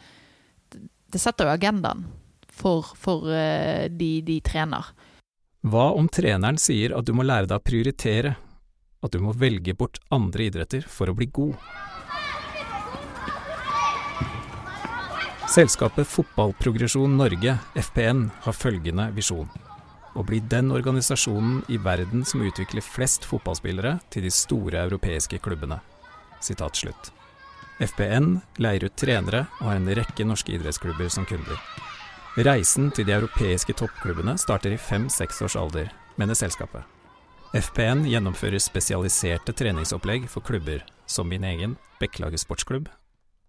det 1.14 1.22
setter 1.22 1.46
jo 1.46 1.54
agendaen 1.54 2.06
for, 2.54 2.94
for 2.96 3.28
uh, 3.30 3.90
de 3.90 4.12
de 4.26 4.40
trener. 4.46 4.94
Hva 5.64 5.92
om 5.96 6.10
treneren 6.12 6.60
sier 6.60 6.94
at 6.96 7.08
du 7.08 7.14
må 7.16 7.24
lære 7.24 7.48
deg 7.48 7.62
å 7.62 7.64
prioritere, 7.64 8.36
at 9.04 9.12
du 9.16 9.20
må 9.24 9.34
velge 9.36 9.76
bort 9.76 10.00
andre 10.12 10.50
idretter 10.50 10.84
for 10.88 11.12
å 11.12 11.16
bli 11.18 11.30
god? 11.32 11.56
Selskapet 15.54 16.08
Fotballprogresjon 16.08 17.18
Norge, 17.18 17.58
FPN, 17.76 18.30
har 18.42 18.56
følgende 18.58 19.12
visjon. 19.14 19.50
å 20.14 20.22
bli 20.22 20.40
den 20.46 20.72
organisasjonen 20.72 21.64
i 21.74 21.78
verden 21.82 22.22
som 22.26 22.42
utvikler 22.46 22.86
flest 22.86 23.26
fotballspillere 23.26 23.96
til 24.14 24.28
de 24.28 24.32
store 24.32 24.84
europeiske 24.86 25.40
klubbene. 25.42 25.80
Sitat 26.42 26.78
slutt. 26.78 27.10
FPN 27.82 28.36
leier 28.62 28.86
ut 28.86 28.96
trenere 28.96 29.48
og 29.60 29.72
har 29.72 29.80
en 29.80 29.90
rekke 29.90 30.26
norske 30.26 30.54
idrettsklubber 30.54 31.10
som 31.10 31.26
kunder. 31.26 31.58
Reisen 32.34 32.88
til 32.90 33.06
de 33.06 33.14
europeiske 33.14 33.76
toppklubbene 33.78 34.34
starter 34.42 34.74
i 34.74 34.78
fem-seks 34.82 35.44
års 35.46 35.54
alder, 35.54 35.92
mener 36.18 36.34
selskapet. 36.34 36.82
FPN 37.54 38.08
gjennomfører 38.10 38.58
spesialiserte 38.58 39.54
treningsopplegg 39.54 40.26
for 40.32 40.42
klubber, 40.42 40.82
som 41.06 41.30
min 41.30 41.46
egen, 41.46 41.76
Bekkelaget 42.02 42.42
sportsklubb, 42.42 42.88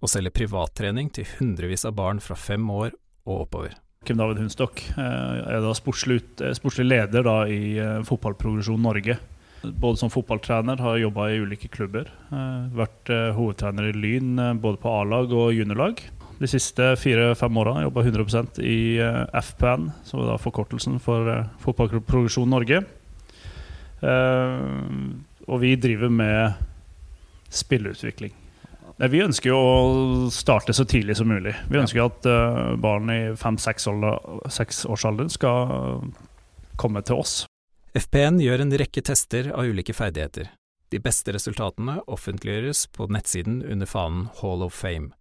og 0.04 0.12
selger 0.12 0.34
privattrening 0.36 1.08
til 1.16 1.24
hundrevis 1.38 1.86
av 1.88 1.96
barn 1.96 2.20
fra 2.20 2.36
fem 2.36 2.68
år 2.68 2.92
og 3.24 3.46
oppover. 3.46 3.72
Kim 4.04 4.20
David 4.20 4.42
Hunstok 4.42 4.82
er 5.00 5.64
da 5.64 5.72
sportslig, 5.72 6.20
sportslig 6.52 6.84
leder 6.90 7.24
da 7.24 7.38
i 7.48 7.78
Fotballprogresjon 8.04 8.84
Norge. 8.84 9.16
Både 9.64 9.96
som 9.96 10.12
fotballtrener, 10.12 10.76
har 10.76 11.00
jobba 11.00 11.30
i 11.32 11.40
ulike 11.40 11.72
klubber. 11.72 12.12
Vært 12.76 13.08
hovedtrener 13.08 13.88
i 13.88 13.96
Lyn 13.96 14.36
både 14.60 14.76
på 14.82 14.92
A-lag 14.92 15.32
og 15.32 15.54
juniorlag. 15.56 16.04
De 16.40 16.48
siste 16.50 16.90
fire-fem 16.98 17.56
åra 17.62 17.82
jobba 17.84 18.02
100% 18.02 18.58
i 18.64 18.98
FPN, 19.38 19.88
som 20.04 20.20
er 20.20 20.30
da 20.32 20.38
forkortelsen 20.42 20.98
for 21.02 21.30
Fotballproduksjon 21.62 22.50
Norge. 22.50 22.82
Og 25.46 25.60
vi 25.62 25.74
driver 25.80 26.10
med 26.10 26.58
spilleutvikling. 27.54 28.34
Vi 29.10 29.22
ønsker 29.24 29.50
jo 29.50 29.56
å 29.58 30.28
starte 30.34 30.74
så 30.76 30.84
tidlig 30.86 31.16
som 31.18 31.30
mulig. 31.30 31.54
Vi 31.70 31.80
ønsker 31.80 32.04
at 32.04 32.28
barn 32.82 33.10
i 33.10 33.20
fem-seks 33.38 33.88
års 33.90 35.06
alder 35.08 35.30
skal 35.32 36.04
komme 36.78 37.02
til 37.06 37.22
oss. 37.22 37.44
FPN 37.94 38.42
gjør 38.42 38.66
en 38.66 38.78
rekke 38.82 39.02
tester 39.06 39.52
av 39.54 39.70
ulike 39.70 39.94
ferdigheter. 39.94 40.50
De 40.90 41.00
beste 41.02 41.32
resultatene 41.34 42.00
offentliggjøres 42.10 42.88
på 42.94 43.06
nettsiden 43.10 43.62
under 43.66 43.86
fanen 43.86 44.28
Hall 44.40 44.62
of 44.66 44.74
Fame. 44.74 45.14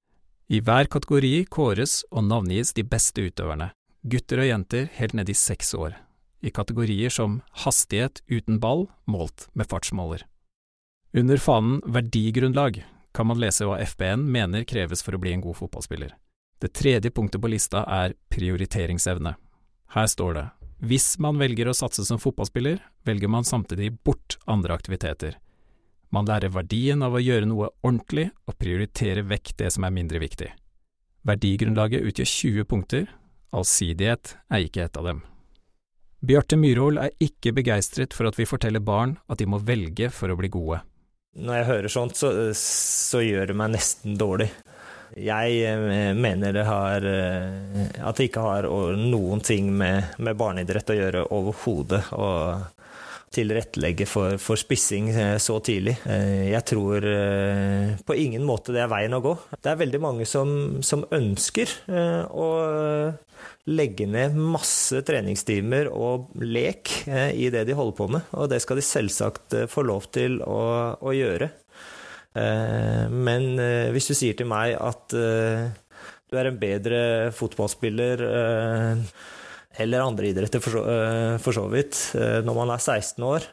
I 0.54 0.60
hver 0.62 0.86
kategori 0.86 1.48
kåres 1.50 2.04
og 2.14 2.28
navngis 2.28 2.76
de 2.78 2.84
beste 2.86 3.24
utøverne, 3.26 3.72
gutter 4.06 4.44
og 4.44 4.46
jenter 4.46 4.84
helt 5.00 5.16
ned 5.18 5.32
i 5.32 5.34
seks 5.34 5.72
år, 5.74 5.96
i 6.46 6.52
kategorier 6.54 7.10
som 7.10 7.40
hastighet 7.64 8.22
uten 8.30 8.60
ball 8.62 8.86
målt 9.10 9.48
med 9.58 9.66
fartsmåler. 9.72 10.28
Under 11.18 11.42
fanen 11.42 11.80
Verdigrunnlag 11.96 12.84
kan 13.18 13.32
man 13.32 13.42
lese 13.42 13.66
hva 13.66 13.80
FBN 13.82 14.28
mener 14.30 14.68
kreves 14.70 15.02
for 15.02 15.18
å 15.18 15.22
bli 15.24 15.34
en 15.34 15.42
god 15.42 15.58
fotballspiller. 15.58 16.14
Det 16.62 16.70
tredje 16.78 17.10
punktet 17.10 17.42
på 17.42 17.50
lista 17.50 17.82
er 17.90 18.14
prioriteringsevne. 18.30 19.34
Her 19.98 20.12
står 20.12 20.38
det 20.38 20.48
hvis 20.86 21.16
man 21.24 21.42
velger 21.42 21.72
å 21.72 21.74
satse 21.74 22.06
som 22.06 22.22
fotballspiller, 22.22 22.78
velger 23.08 23.32
man 23.32 23.48
samtidig 23.48 23.96
bort 24.04 24.38
andre 24.46 24.78
aktiviteter. 24.78 25.40
Man 26.14 26.28
lærer 26.30 26.54
verdien 26.54 27.02
av 27.02 27.16
å 27.18 27.22
gjøre 27.22 27.48
noe 27.50 27.72
ordentlig 27.82 28.28
og 28.46 28.58
prioritere 28.62 29.24
vekk 29.26 29.56
det 29.64 29.72
som 29.74 29.88
er 29.88 29.96
mindre 29.96 30.22
viktig. 30.22 30.52
Verdigrunnlaget 31.26 32.06
utgjør 32.06 32.30
20 32.30 32.68
punkter, 32.70 33.08
allsidighet 33.56 34.36
er 34.54 34.66
ikke 34.68 34.84
et 34.86 35.00
av 35.00 35.08
dem. 35.10 35.24
Bjarte 36.24 36.60
Myhrvold 36.60 37.02
er 37.02 37.16
ikke 37.24 37.56
begeistret 37.58 38.14
for 38.16 38.30
at 38.30 38.38
vi 38.38 38.48
forteller 38.48 38.84
barn 38.84 39.18
at 39.26 39.42
de 39.42 39.48
må 39.50 39.58
velge 39.66 40.12
for 40.14 40.30
å 40.30 40.38
bli 40.40 40.52
gode. 40.54 40.84
Når 41.34 41.58
jeg 41.58 41.70
hører 41.72 41.92
sånt, 41.92 42.20
så, 42.20 42.30
så 42.56 43.24
gjør 43.26 43.50
det 43.50 43.58
meg 43.58 43.74
nesten 43.74 44.14
dårlig. 44.20 44.52
Jeg 45.18 46.14
mener 46.18 46.56
det 46.56 46.64
har 46.66 47.04
At 47.06 48.18
det 48.18 48.32
ikke 48.32 48.42
har 48.42 48.66
noen 48.98 49.44
ting 49.46 49.68
med, 49.78 50.16
med 50.18 50.38
barneidrett 50.40 50.90
å 50.90 50.98
gjøre 50.98 51.26
overhodet. 51.36 52.02
Tilrettelegge 53.34 54.08
for, 54.10 54.38
for, 54.42 54.60
spissing 54.60 55.10
så 55.42 55.58
tidlig. 55.66 55.96
Jeg 56.06 56.64
tror 56.70 57.06
på 58.06 58.18
ingen 58.20 58.46
måte 58.48 58.76
det 58.76 58.84
er 58.84 58.92
veien 58.92 59.18
å 59.18 59.22
gå. 59.24 59.34
Det 59.58 59.72
er 59.72 59.80
veldig 59.82 60.02
mange 60.04 60.28
som, 60.30 60.82
som 60.86 61.06
ønsker 61.14 61.72
å 62.30 62.48
legge 63.74 64.08
ned 64.10 64.36
masse 64.38 65.02
treningstimer 65.08 65.90
og 65.92 66.32
lek 66.44 66.92
i 67.08 67.50
det 67.54 67.66
de 67.68 67.78
holder 67.78 67.98
på 67.98 68.10
med, 68.16 68.32
og 68.36 68.50
det 68.52 68.62
skal 68.64 68.80
de 68.80 68.86
selvsagt 68.86 69.58
få 69.72 69.86
lov 69.88 70.10
til 70.16 70.40
å, 70.46 70.64
å 71.00 71.16
gjøre. 71.16 71.50
Men 72.34 73.50
hvis 73.94 74.10
du 74.10 74.16
sier 74.18 74.38
til 74.38 74.50
meg 74.50 74.76
at 74.78 75.14
du 76.34 76.40
er 76.40 76.50
en 76.50 76.58
bedre 76.58 77.00
fotballspiller 77.38 78.24
eller 79.82 80.04
andre 80.06 80.30
idretter 80.30 80.62
for 80.62 80.76
så, 80.76 80.84
for 81.42 81.56
så 81.56 81.64
vidt, 81.72 81.98
når 82.46 82.58
man 82.58 82.74
er 82.76 82.82
16 82.82 83.24
år 83.26 83.48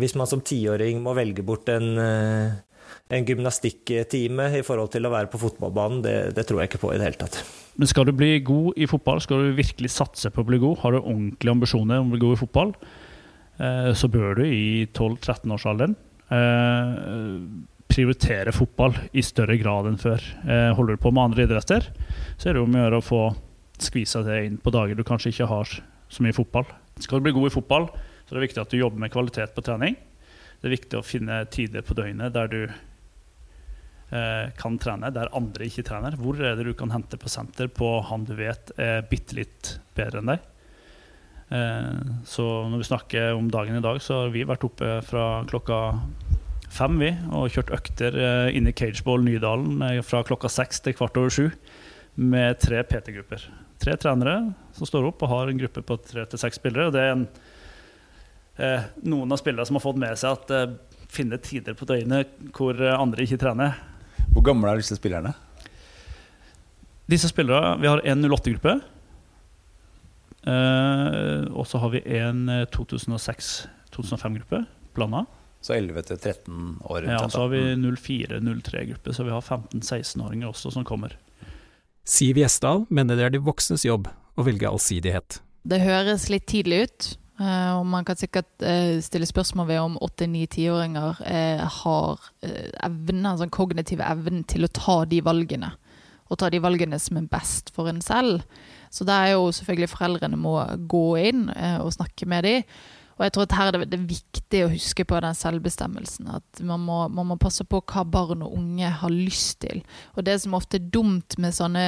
Hvis 0.00 0.14
man 0.16 0.30
som 0.30 0.40
tiåring 0.40 1.02
må 1.04 1.12
velge 1.18 1.44
bort 1.44 1.68
en, 1.68 1.98
en 1.98 3.26
gymnastikktime 3.28 4.46
i 4.56 4.62
forhold 4.64 4.94
til 4.94 5.04
å 5.04 5.12
være 5.12 5.28
på 5.28 5.42
fotballbanen, 5.42 6.00
det, 6.06 6.14
det 6.38 6.46
tror 6.48 6.62
jeg 6.62 6.72
ikke 6.72 6.80
på 6.86 6.94
i 6.94 6.96
det 6.96 7.10
hele 7.10 7.20
tatt. 7.20 7.42
Men 7.76 7.90
skal 7.90 8.08
du 8.08 8.14
bli 8.16 8.38
god 8.46 8.80
i 8.80 8.88
fotball, 8.88 9.20
skal 9.20 9.44
du 9.44 9.58
virkelig 9.58 9.92
satse 9.92 10.32
på 10.32 10.40
å 10.40 10.48
bli 10.48 10.62
god, 10.62 10.80
har 10.84 10.94
du 10.94 11.02
ordentlige 11.02 11.56
ambisjoner 11.58 12.00
om 12.00 12.08
å 12.08 12.14
bli 12.14 12.24
god 12.24 12.38
i 12.38 12.40
fotball, 12.40 12.74
så 13.94 14.10
bør 14.10 14.40
du 14.40 14.44
i 14.48 14.88
12-13-årsalderen 14.96 15.94
prioritere 17.94 18.54
fotball 18.54 18.96
i 19.14 19.22
større 19.22 19.56
grad 19.60 19.86
enn 19.90 20.00
før. 20.00 20.22
Holder 20.74 20.96
du 20.96 21.02
på 21.02 21.12
med 21.14 21.28
andre 21.28 21.46
idretter, 21.46 21.86
så 22.38 22.50
er 22.50 22.56
det 22.56 22.64
om 22.64 22.74
å 22.74 22.80
gjøre 22.82 22.98
å 23.00 23.04
få 23.04 23.22
skvisa 23.82 24.22
det 24.26 24.40
inn 24.46 24.58
på 24.62 24.72
dager 24.74 24.98
du 24.98 25.04
kanskje 25.06 25.32
ikke 25.32 25.50
har 25.50 25.70
så 26.08 26.24
mye 26.24 26.36
fotball. 26.36 26.66
Skal 27.02 27.18
du 27.18 27.26
bli 27.26 27.34
god 27.34 27.50
i 27.50 27.54
fotball, 27.54 27.88
så 28.24 28.32
er 28.32 28.38
det 28.38 28.46
viktig 28.48 28.62
at 28.62 28.72
du 28.72 28.78
jobber 28.78 29.02
med 29.02 29.12
kvalitet 29.12 29.54
på 29.56 29.64
trening. 29.66 29.96
Det 30.60 30.68
er 30.68 30.76
viktig 30.76 30.98
å 31.00 31.04
finne 31.04 31.42
tider 31.52 31.84
på 31.84 31.96
døgnet 31.98 32.32
der 32.34 32.50
du 32.52 32.60
eh, 32.64 34.46
kan 34.60 34.78
trene, 34.80 35.10
der 35.12 35.32
andre 35.36 35.68
ikke 35.68 35.84
trener. 35.86 36.16
Hvor 36.20 36.38
er 36.40 36.56
det 36.56 36.68
du 36.68 36.74
kan 36.78 36.94
hente 36.94 37.18
på 37.20 37.32
senter 37.32 37.68
på 37.68 37.96
han 38.08 38.26
du 38.28 38.34
vet 38.38 38.72
er 38.80 39.04
bitte 39.10 39.36
litt 39.40 39.76
bedre 39.98 40.22
enn 40.22 40.32
deg? 40.34 40.46
Eh, 41.54 42.14
så 42.30 42.46
når 42.70 42.80
vi 42.80 42.88
snakker 42.88 43.34
om 43.36 43.50
dagen 43.52 43.76
i 43.80 43.84
dag, 43.84 44.00
så 44.00 44.24
har 44.24 44.34
vi 44.34 44.46
vært 44.48 44.64
oppe 44.70 45.00
fra 45.04 45.26
klokka 45.50 45.80
fem 46.74 46.96
vi, 47.02 47.10
og 47.34 47.50
kjørt 47.54 47.74
økter 47.74 48.16
eh, 48.18 48.54
inne 48.56 48.72
i 48.72 48.78
Cageball 48.78 49.26
Nydalen 49.26 49.82
fra 50.06 50.24
klokka 50.26 50.48
seks 50.50 50.80
til 50.82 50.96
kvart 50.96 51.18
over 51.20 51.34
sju 51.34 51.50
med 52.14 52.58
tre 52.60 52.82
PT-grupper. 52.82 53.50
Tre 53.78 53.96
trenere 53.96 54.52
som 54.76 54.86
står 54.86 55.08
opp 55.10 55.22
og 55.24 55.32
har 55.32 55.50
en 55.50 55.58
gruppe 55.58 55.82
på 55.82 55.96
tre 56.06 56.24
til 56.30 56.40
seks 56.40 56.60
spillere. 56.60 56.86
og 56.86 56.92
det 56.94 57.02
er 57.02 57.12
en, 57.12 57.26
eh, 58.56 58.84
noen 59.02 59.32
av 59.32 59.38
spillerne 59.38 59.66
som 59.66 59.76
har 59.76 59.84
fått 59.84 59.98
med 59.98 60.18
seg 60.18 60.38
at 60.38 60.50
eh, 60.50 60.76
finne 61.08 61.38
tider 61.38 61.74
på 61.74 61.86
døgnet 61.86 62.30
hvor 62.54 62.78
andre 62.78 63.26
ikke 63.26 63.40
trener. 63.42 63.76
Hvor 64.32 64.46
gamle 64.46 64.70
er 64.70 64.82
disse 64.82 64.96
spillerne? 64.98 65.34
Disse 67.10 67.28
spillere, 67.28 67.78
Vi 67.80 67.86
har 67.86 68.00
en 68.04 68.24
08-gruppe. 68.24 68.80
Eh, 70.44 71.44
og 71.52 71.66
så 71.66 71.78
har 71.78 71.90
vi 71.90 72.02
en 72.18 72.48
2006-2005-gruppe 72.72 74.64
blanda. 74.94 75.26
Så 75.64 75.72
11 75.74 76.02
til 76.02 76.18
13 76.18 76.78
år? 76.84 77.06
Ja, 77.08 77.24
og 77.24 77.32
så 77.32 77.40
har 77.40 77.48
vi 77.48 77.60
04-03-gruppe, 77.74 79.14
så 79.16 79.24
vi 79.24 79.32
har 79.32 79.40
15-16-åringer 79.40 80.50
også 80.50 80.70
som 80.74 80.84
kommer. 80.84 81.16
Siv 82.04 82.36
Gjesdal 82.36 82.84
mener 82.92 83.16
det 83.16 83.24
er 83.26 83.32
de 83.34 83.40
voksnes 83.44 83.84
jobb 83.86 84.10
å 84.36 84.44
velge 84.44 84.68
allsidighet. 84.68 85.38
Det 85.64 85.80
høres 85.80 86.28
litt 86.28 86.44
tidlig 86.50 86.82
ut, 86.84 87.06
og 87.40 87.86
man 87.88 88.04
kan 88.04 88.18
sikkert 88.20 88.50
stille 89.02 89.26
spørsmål 89.26 89.66
ved 89.70 89.80
om 89.80 89.96
8-9-10-åringer 90.04 91.22
har 91.80 92.26
evne, 92.84 93.30
altså 93.32 93.48
kognitiv 93.48 94.04
evnen 94.04 94.44
til 94.50 94.68
å 94.68 94.72
ta 94.76 95.00
de 95.08 95.22
valgene. 95.24 95.72
Og 96.28 96.38
ta 96.40 96.48
de 96.52 96.60
valgene 96.60 96.98
som 97.00 97.18
er 97.20 97.30
best 97.32 97.72
for 97.76 97.88
en 97.88 98.02
selv. 98.04 98.44
Så 98.92 99.04
det 99.08 99.16
er 99.16 99.34
jo 99.34 99.48
selvfølgelig 99.56 99.90
foreldrene 99.92 100.38
må 100.40 100.58
gå 100.90 101.06
inn 101.20 101.48
og 101.80 101.92
snakke 101.96 102.28
med 102.28 102.44
dem. 102.48 102.68
Og 103.14 103.24
jeg 103.24 103.34
tror 103.34 103.46
at 103.46 103.56
her 103.56 103.70
er 103.70 103.84
det, 103.86 104.00
viktig 104.10 104.62
å 104.64 104.70
huske 104.72 105.06
på 105.06 105.18
den 105.22 105.36
selvbestemmelsen. 105.38 106.30
At 106.34 106.62
man 106.66 106.82
må, 106.82 107.04
man 107.12 107.30
må, 107.30 107.38
passe 107.40 107.66
på 107.66 107.80
hva 107.80 108.04
barn 108.06 108.42
og 108.46 108.56
unge 108.58 108.90
har 109.00 109.12
lyst 109.12 109.60
til. 109.64 109.84
Og 110.18 110.26
det 110.26 110.40
som 110.42 110.56
ofte 110.58 110.80
er 110.80 110.88
dumt 110.94 111.38
med 111.38 111.54
sånne 111.54 111.84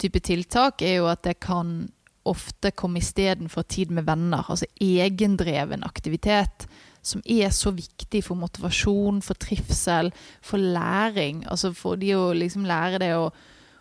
type 0.00 0.22
tiltak, 0.24 0.84
er 0.86 1.00
jo 1.00 1.10
at 1.10 1.24
det 1.26 1.40
kan 1.42 1.90
ofte 2.30 2.70
komme 2.76 3.00
istedenfor 3.00 3.66
tid 3.66 3.90
med 3.96 4.06
venner. 4.06 4.46
Altså 4.46 4.68
egendreven 4.80 5.86
aktivitet. 5.86 6.68
Som 7.02 7.22
er 7.24 7.48
så 7.56 7.72
viktig 7.72 8.20
for 8.26 8.36
motivasjon, 8.36 9.22
for 9.24 9.38
trivsel, 9.40 10.12
for 10.44 10.60
læring. 10.60 11.46
Altså 11.48 11.72
for 11.74 11.98
de 11.98 12.12
å 12.14 12.28
liksom 12.36 12.68
lære 12.68 13.00
det 13.02 13.14
å 13.16 13.30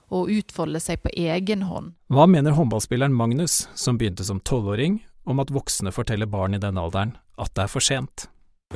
å 0.10 0.26
utfolde 0.30 0.82
seg 0.82 1.04
på 1.04 1.12
egen 1.14 1.64
hånd. 1.70 1.94
Hva 2.10 2.26
mener 2.30 2.56
håndballspilleren 2.58 3.14
Magnus, 3.16 3.68
som 3.78 4.00
begynte 4.00 4.26
som 4.26 4.42
tolvåring 4.42 5.00
om 5.30 5.42
at 5.44 5.54
voksne 5.54 5.94
forteller 5.96 6.30
barn 6.30 6.58
i 6.58 6.62
denne 6.62 6.82
alderen 6.82 7.16
at 7.40 7.54
det 7.56 7.66
er 7.66 7.72
for 7.72 7.86
sent. 7.86 8.28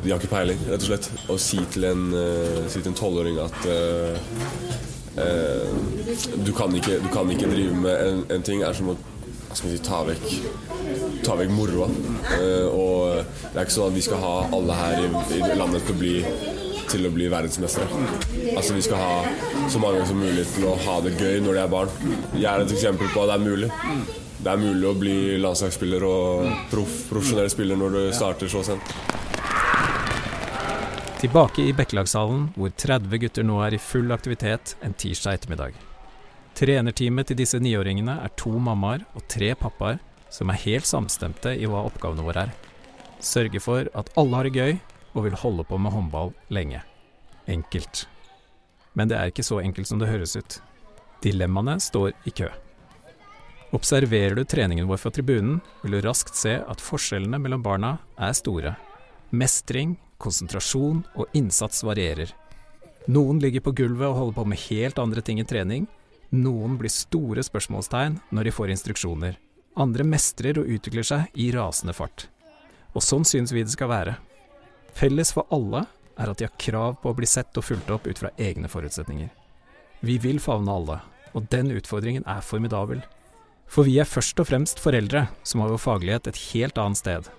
De 0.01 0.09
har 0.09 0.17
ikke 0.17 0.31
peiling, 0.31 0.61
rett 0.69 0.81
og 0.81 0.89
slett. 0.89 1.09
Å 1.29 1.37
si 1.37 1.59
til 1.73 1.85
en 1.85 2.07
uh, 2.15 2.93
tolvåring 2.97 3.37
at 3.43 3.57
uh, 3.69 4.15
uh, 5.19 5.73
du, 6.41 6.49
kan 6.57 6.73
ikke, 6.73 6.97
du, 7.03 7.09
kan 7.13 7.29
ikke, 7.29 7.51
drive 7.51 7.77
med 7.77 7.93
en, 8.07 8.23
en 8.33 8.45
ting, 8.45 8.63
er 8.65 8.73
som 8.73 8.93
å 8.93 8.97
si, 9.53 9.75
ta 9.85 10.01
vekk 10.07 10.25
ta 11.23 11.37
vekk 11.37 11.53
moroa. 11.53 11.85
Og 12.73 13.21
det 13.21 13.53
er 13.53 13.61
ikke 13.61 13.75
sånn 13.75 13.91
at 13.91 13.95
vi 13.95 14.03
skal 14.03 14.19
ha 14.23 14.33
alle 14.57 14.79
her 14.79 14.97
i, 15.05 15.07
i 15.37 15.55
landet 15.59 15.85
til 15.85 15.93
å 15.93 16.01
bli 16.01 16.15
til 16.93 17.07
å 17.07 17.13
bli 17.13 17.29
verdensmestere. 17.31 18.01
Altså 18.57 18.75
Vi 18.75 18.83
skal 18.85 18.99
ha 18.99 19.69
så 19.71 19.79
mange 19.81 20.03
som 20.09 20.19
mulig 20.19 20.45
til 20.53 20.67
å 20.69 20.75
ha 20.83 20.99
det 21.05 21.15
gøy 21.17 21.39
når 21.43 21.57
de 21.57 21.61
er 21.63 21.71
barn. 21.71 21.93
Jeg 22.35 22.49
er 22.49 22.65
et 22.65 22.75
eksempel 22.75 23.09
på 23.13 23.23
at 23.23 23.31
det 23.31 23.37
er 23.37 23.45
mulig. 23.47 23.69
Det 24.43 24.51
er 24.51 24.59
mulig 24.59 24.87
å 24.89 24.95
bli 24.99 25.17
landslagsspiller 25.39 26.03
og 26.03 26.47
proff, 26.67 26.95
profesjonell 27.07 27.47
spiller 27.51 27.77
når 27.79 27.93
du 27.95 27.99
starter 28.11 28.49
så 28.51 28.59
sent. 28.67 28.89
Tilbake 31.21 31.63
i 31.63 31.71
Bekkelagshallen, 31.71 32.49
hvor 32.57 32.73
30 32.75 33.21
gutter 33.23 33.45
nå 33.47 33.61
er 33.63 33.77
i 33.77 33.79
full 33.79 34.11
aktivitet 34.11 34.73
en 34.83 34.95
tirsdag 34.99 35.37
ettermiddag. 35.37 35.77
Trenerteamet 36.59 37.31
til 37.31 37.39
disse 37.39 37.61
niåringene 37.63 38.17
er 38.25 38.33
to 38.35 38.51
mammaer 38.51 39.05
og 39.15 39.23
tre 39.31 39.53
pappaer 39.55 40.01
som 40.33 40.51
er 40.51 40.59
helt 40.65 40.89
samstemte 40.89 41.53
i 41.55 41.69
hva 41.69 41.85
oppgavene 41.87 42.25
våre 42.27 42.43
er. 42.49 42.51
Sørge 43.23 43.63
for 43.63 43.87
at 43.95 44.11
alle 44.19 44.41
har 44.41 44.49
det 44.49 44.59
gøy 44.59 44.75
og 45.13 45.29
vil 45.29 45.39
holde 45.39 45.63
på 45.69 45.79
med 45.79 45.95
håndball 45.95 46.35
lenge. 46.51 46.83
Enkelt. 47.47 48.03
Men 48.91 49.07
det 49.07 49.21
er 49.21 49.31
ikke 49.31 49.47
så 49.47 49.63
enkelt 49.63 49.87
som 49.87 50.03
det 50.03 50.11
høres 50.11 50.35
ut. 50.35 50.59
Dilemmaene 51.23 51.79
står 51.79 52.11
i 52.27 52.35
kø. 52.35 52.51
Observerer 53.73 54.35
du 54.35 54.43
treningen 54.45 54.87
vår 54.87 54.97
fra 55.01 55.11
tribunen, 55.11 55.59
vil 55.81 55.91
du 55.97 56.01
raskt 56.05 56.35
se 56.37 56.59
at 56.61 56.81
forskjellene 56.81 57.39
mellom 57.41 57.63
barna 57.65 57.95
er 58.21 58.35
store. 58.37 58.75
Mestring, 59.33 59.95
konsentrasjon 60.21 60.99
og 61.17 61.33
innsats 61.33 61.81
varierer. 61.81 62.29
Noen 63.09 63.39
ligger 63.41 63.63
på 63.65 63.73
gulvet 63.79 64.11
og 64.11 64.19
holder 64.19 64.35
på 64.37 64.45
med 64.51 64.61
helt 64.67 65.01
andre 65.01 65.23
ting 65.25 65.41
i 65.41 65.45
trening. 65.49 65.87
Noen 66.29 66.77
blir 66.77 66.93
store 66.93 67.41
spørsmålstegn 67.43 68.19
når 68.29 68.47
de 68.47 68.53
får 68.53 68.75
instruksjoner. 68.75 69.39
Andre 69.73 70.05
mestrer 70.05 70.61
og 70.61 70.69
utvikler 70.69 71.09
seg 71.09 71.33
i 71.33 71.49
rasende 71.55 71.97
fart. 71.97 72.27
Og 72.93 73.01
sånn 73.01 73.25
syns 73.25 73.55
vi 73.55 73.65
det 73.65 73.73
skal 73.73 73.89
være. 73.89 74.15
Felles 74.93 75.33
for 75.33 75.49
alle 75.49 75.87
er 76.13 76.29
at 76.29 76.37
de 76.37 76.45
har 76.45 76.61
krav 76.61 77.01
på 77.01 77.09
å 77.09 77.17
bli 77.17 77.25
sett 77.25 77.57
og 77.57 77.65
fulgt 77.65 77.89
opp 77.89 78.05
ut 78.05 78.21
fra 78.21 78.29
egne 78.37 78.69
forutsetninger. 78.69 79.33
Vi 80.05 80.21
vil 80.21 80.37
favne 80.43 80.77
alle, 80.77 81.01
og 81.33 81.49
den 81.49 81.73
utfordringen 81.73 82.29
er 82.29 82.45
formidabel. 82.45 83.01
For 83.73 83.87
vi 83.87 83.95
er 83.97 84.05
først 84.05 84.37
og 84.37 84.45
fremst 84.45 84.81
foreldre 84.83 85.23
som 85.41 85.63
har 85.63 85.71
vår 85.73 85.81
faglighet 85.81 86.27
et 86.29 86.41
helt 86.51 86.77
annet 86.77 86.99
sted. 86.99 87.29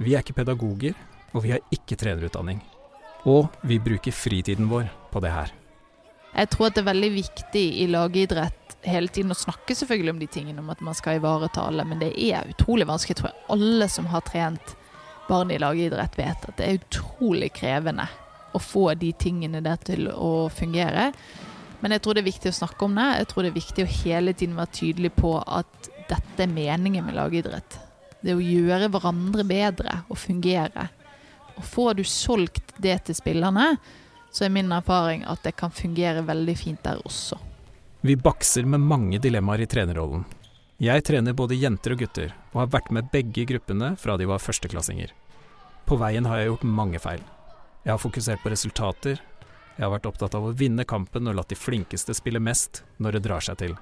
Vi 0.00 0.14
er 0.14 0.24
ikke 0.24 0.38
pedagoger, 0.38 0.94
og 1.36 1.44
vi 1.44 1.52
har 1.52 1.74
ikke 1.74 1.98
trenerutdanning. 2.00 2.62
Og 3.28 3.52
vi 3.68 3.76
bruker 3.84 4.16
fritiden 4.16 4.70
vår 4.70 4.88
på 5.12 5.20
det 5.20 5.34
her. 5.34 5.52
Jeg 6.34 6.50
tror 6.50 6.70
at 6.70 6.78
det 6.78 6.82
er 6.82 6.88
veldig 6.88 7.10
viktig 7.14 7.64
i 7.82 7.84
lagidrett 7.92 8.78
hele 8.88 9.12
tiden 9.12 9.32
å 9.32 9.38
snakke 9.38 9.76
selvfølgelig 9.76 10.14
om 10.14 10.24
de 10.24 10.30
tingene 10.32 10.64
om 10.64 10.72
at 10.72 10.80
man 10.84 10.96
skal 10.96 11.20
ivareta 11.20 11.68
alle, 11.68 11.84
men 11.86 12.00
det 12.00 12.14
er 12.16 12.48
utrolig 12.48 12.88
vanskelig. 12.88 13.18
Jeg 13.18 13.20
tror 13.20 13.54
alle 13.54 13.88
som 13.92 14.08
har 14.08 14.24
trent 14.24 14.74
barn 15.28 15.52
i 15.52 15.60
lagidrett 15.60 16.16
vet 16.18 16.48
at 16.48 16.56
det 16.58 16.66
er 16.66 16.80
utrolig 16.80 17.52
krevende 17.60 18.08
å 18.56 18.60
få 18.60 18.88
de 18.96 19.12
tingene 19.20 19.60
der 19.64 19.80
til 19.84 20.08
å 20.08 20.48
fungere. 20.52 21.10
Men 21.84 21.92
jeg 21.92 22.00
tror 22.00 22.16
det 22.16 22.22
er 22.22 22.30
viktig 22.30 22.48
å 22.48 22.56
snakke 22.56 22.86
om 22.86 22.94
det. 22.96 23.04
Jeg 23.20 23.26
tror 23.28 23.44
det 23.44 23.48
er 23.50 23.58
viktig 23.58 23.84
å 23.84 23.94
hele 23.98 24.32
tiden 24.32 24.56
være 24.56 24.72
tydelig 24.72 25.10
på 25.18 25.34
at 25.44 25.88
dette 26.08 26.40
er 26.40 26.48
meningen 26.48 27.04
med 27.04 27.18
lagidrett. 27.18 27.76
Det 28.24 28.32
er 28.32 28.38
å 28.40 28.44
gjøre 28.44 28.88
hverandre 28.88 29.44
bedre 29.44 29.98
og 30.08 30.16
fungere. 30.16 30.86
Og 31.58 31.66
får 31.68 31.98
du 31.98 32.06
solgt 32.08 32.72
det 32.80 32.96
til 33.04 33.18
spillerne, 33.18 33.74
så 34.32 34.46
er 34.46 34.54
min 34.56 34.72
erfaring 34.72 35.26
at 35.28 35.44
det 35.44 35.52
kan 35.60 35.74
fungere 35.76 36.24
veldig 36.24 36.54
fint 36.56 36.80
der 36.88 37.04
også. 37.04 37.36
Vi 38.00 38.16
bakser 38.16 38.64
med 38.64 38.80
mange 38.80 39.20
dilemmaer 39.20 39.66
i 39.66 39.68
trenerrollen. 39.68 40.24
Jeg 40.80 41.04
trener 41.04 41.36
både 41.36 41.60
jenter 41.60 41.94
og 41.94 42.00
gutter, 42.00 42.32
og 42.54 42.64
har 42.64 42.72
vært 42.78 42.90
med 42.96 43.12
begge 43.12 43.44
gruppene 43.52 43.92
fra 44.00 44.16
de 44.16 44.26
var 44.32 44.40
førsteklassinger. 44.40 45.12
På 45.84 46.00
veien 46.00 46.24
har 46.24 46.40
jeg 46.40 46.48
gjort 46.48 46.66
mange 46.80 47.00
feil. 47.04 47.20
Jeg 47.84 47.92
har 47.92 48.00
fokusert 48.00 48.40
på 48.40 48.50
resultater, 48.56 49.20
jeg 49.74 49.82
har 49.82 49.90
vært 49.96 50.06
opptatt 50.06 50.36
av 50.38 50.46
å 50.46 50.54
vinne 50.54 50.86
kampen 50.86 51.26
og 51.26 51.34
latt 51.34 51.50
de 51.50 51.58
flinkeste 51.58 52.14
spille 52.14 52.42
mest 52.42 52.84
når 53.02 53.16
det 53.16 53.24
drar 53.26 53.42
seg 53.42 53.58
til. 53.58 53.74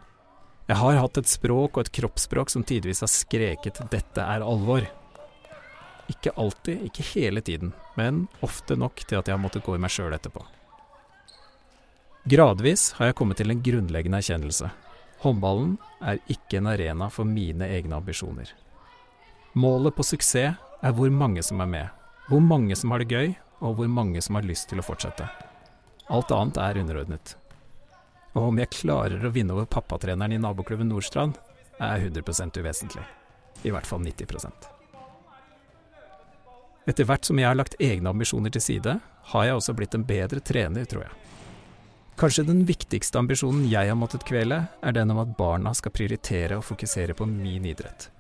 Jeg 0.71 0.79
har 0.79 1.01
hatt 1.03 1.19
et 1.21 1.29
språk 1.29 1.77
og 1.77 1.85
et 1.85 1.93
kroppsspråk 1.99 2.53
som 2.53 2.65
tidvis 2.65 3.03
har 3.05 3.11
skreket 3.13 3.83
'dette 3.91 4.23
er 4.23 4.41
alvor'. 4.41 4.89
Ikke 6.09 6.33
alltid, 6.37 6.83
ikke 6.89 7.05
hele 7.15 7.41
tiden, 7.41 7.73
men 7.97 8.29
ofte 8.41 8.77
nok 8.77 9.05
til 9.05 9.19
at 9.19 9.29
jeg 9.29 9.37
har 9.37 9.43
måttet 9.43 9.65
gå 9.65 9.75
i 9.75 9.79
meg 9.79 9.91
sjøl 9.91 10.15
etterpå. 10.17 10.45
Gradvis 12.25 12.93
har 12.97 13.11
jeg 13.11 13.19
kommet 13.19 13.37
til 13.37 13.51
en 13.51 13.63
grunnleggende 13.63 14.19
erkjennelse. 14.23 14.71
Håndballen 15.23 15.79
er 16.01 16.23
ikke 16.31 16.59
en 16.59 16.67
arena 16.67 17.11
for 17.11 17.25
mine 17.25 17.69
egne 17.69 17.97
ambisjoner. 17.97 18.49
Målet 19.55 19.95
på 19.95 20.03
suksess 20.03 20.57
er 20.83 20.93
hvor 20.93 21.11
mange 21.11 21.43
som 21.43 21.61
er 21.61 21.67
med, 21.67 21.89
hvor 22.29 22.41
mange 22.41 22.77
som 22.77 22.91
har 22.91 23.03
det 23.03 23.11
gøy, 23.11 23.35
og 23.61 23.77
hvor 23.77 23.89
mange 23.89 24.23
som 24.23 24.35
har 24.35 24.47
lyst 24.47 24.71
til 24.71 24.81
å 24.81 24.87
fortsette. 24.87 25.52
Alt 26.13 26.33
annet 26.37 26.59
er 26.61 26.79
underordnet. 26.83 27.37
Og 28.37 28.51
om 28.51 28.59
jeg 28.61 28.73
klarer 28.75 29.25
å 29.25 29.33
vinne 29.33 29.55
over 29.57 29.69
pappatreneren 29.69 30.35
i 30.37 30.41
naboklubben 30.41 30.91
Nordstrand, 30.93 31.39
er 31.81 32.05
100% 32.05 32.59
uvesentlig. 32.61 33.05
I 33.65 33.73
hvert 33.73 33.89
fall 33.89 34.03
90% 34.05 34.69
Etter 36.91 37.07
hvert 37.07 37.25
som 37.25 37.39
jeg 37.39 37.47
har 37.47 37.57
lagt 37.57 37.79
egne 37.81 38.11
ambisjoner 38.11 38.53
til 38.53 38.65
side, 38.65 38.97
har 39.33 39.45
jeg 39.47 39.57
også 39.57 39.75
blitt 39.79 39.95
en 39.95 40.05
bedre 40.05 40.43
trener, 40.43 40.85
tror 40.91 41.07
jeg. 41.07 41.13
Kanskje 42.19 42.45
den 42.45 42.65
viktigste 42.69 43.21
ambisjonen 43.23 43.69
jeg 43.71 43.89
har 43.89 43.97
måttet 43.97 44.27
kvele, 44.29 44.65
er 44.83 44.97
den 44.97 45.15
om 45.15 45.23
at 45.23 45.37
barna 45.39 45.73
skal 45.79 45.95
prioritere 45.95 46.59
og 46.59 46.67
fokusere 46.67 47.17
på 47.17 47.29
min 47.31 47.65
idrett. 47.71 48.11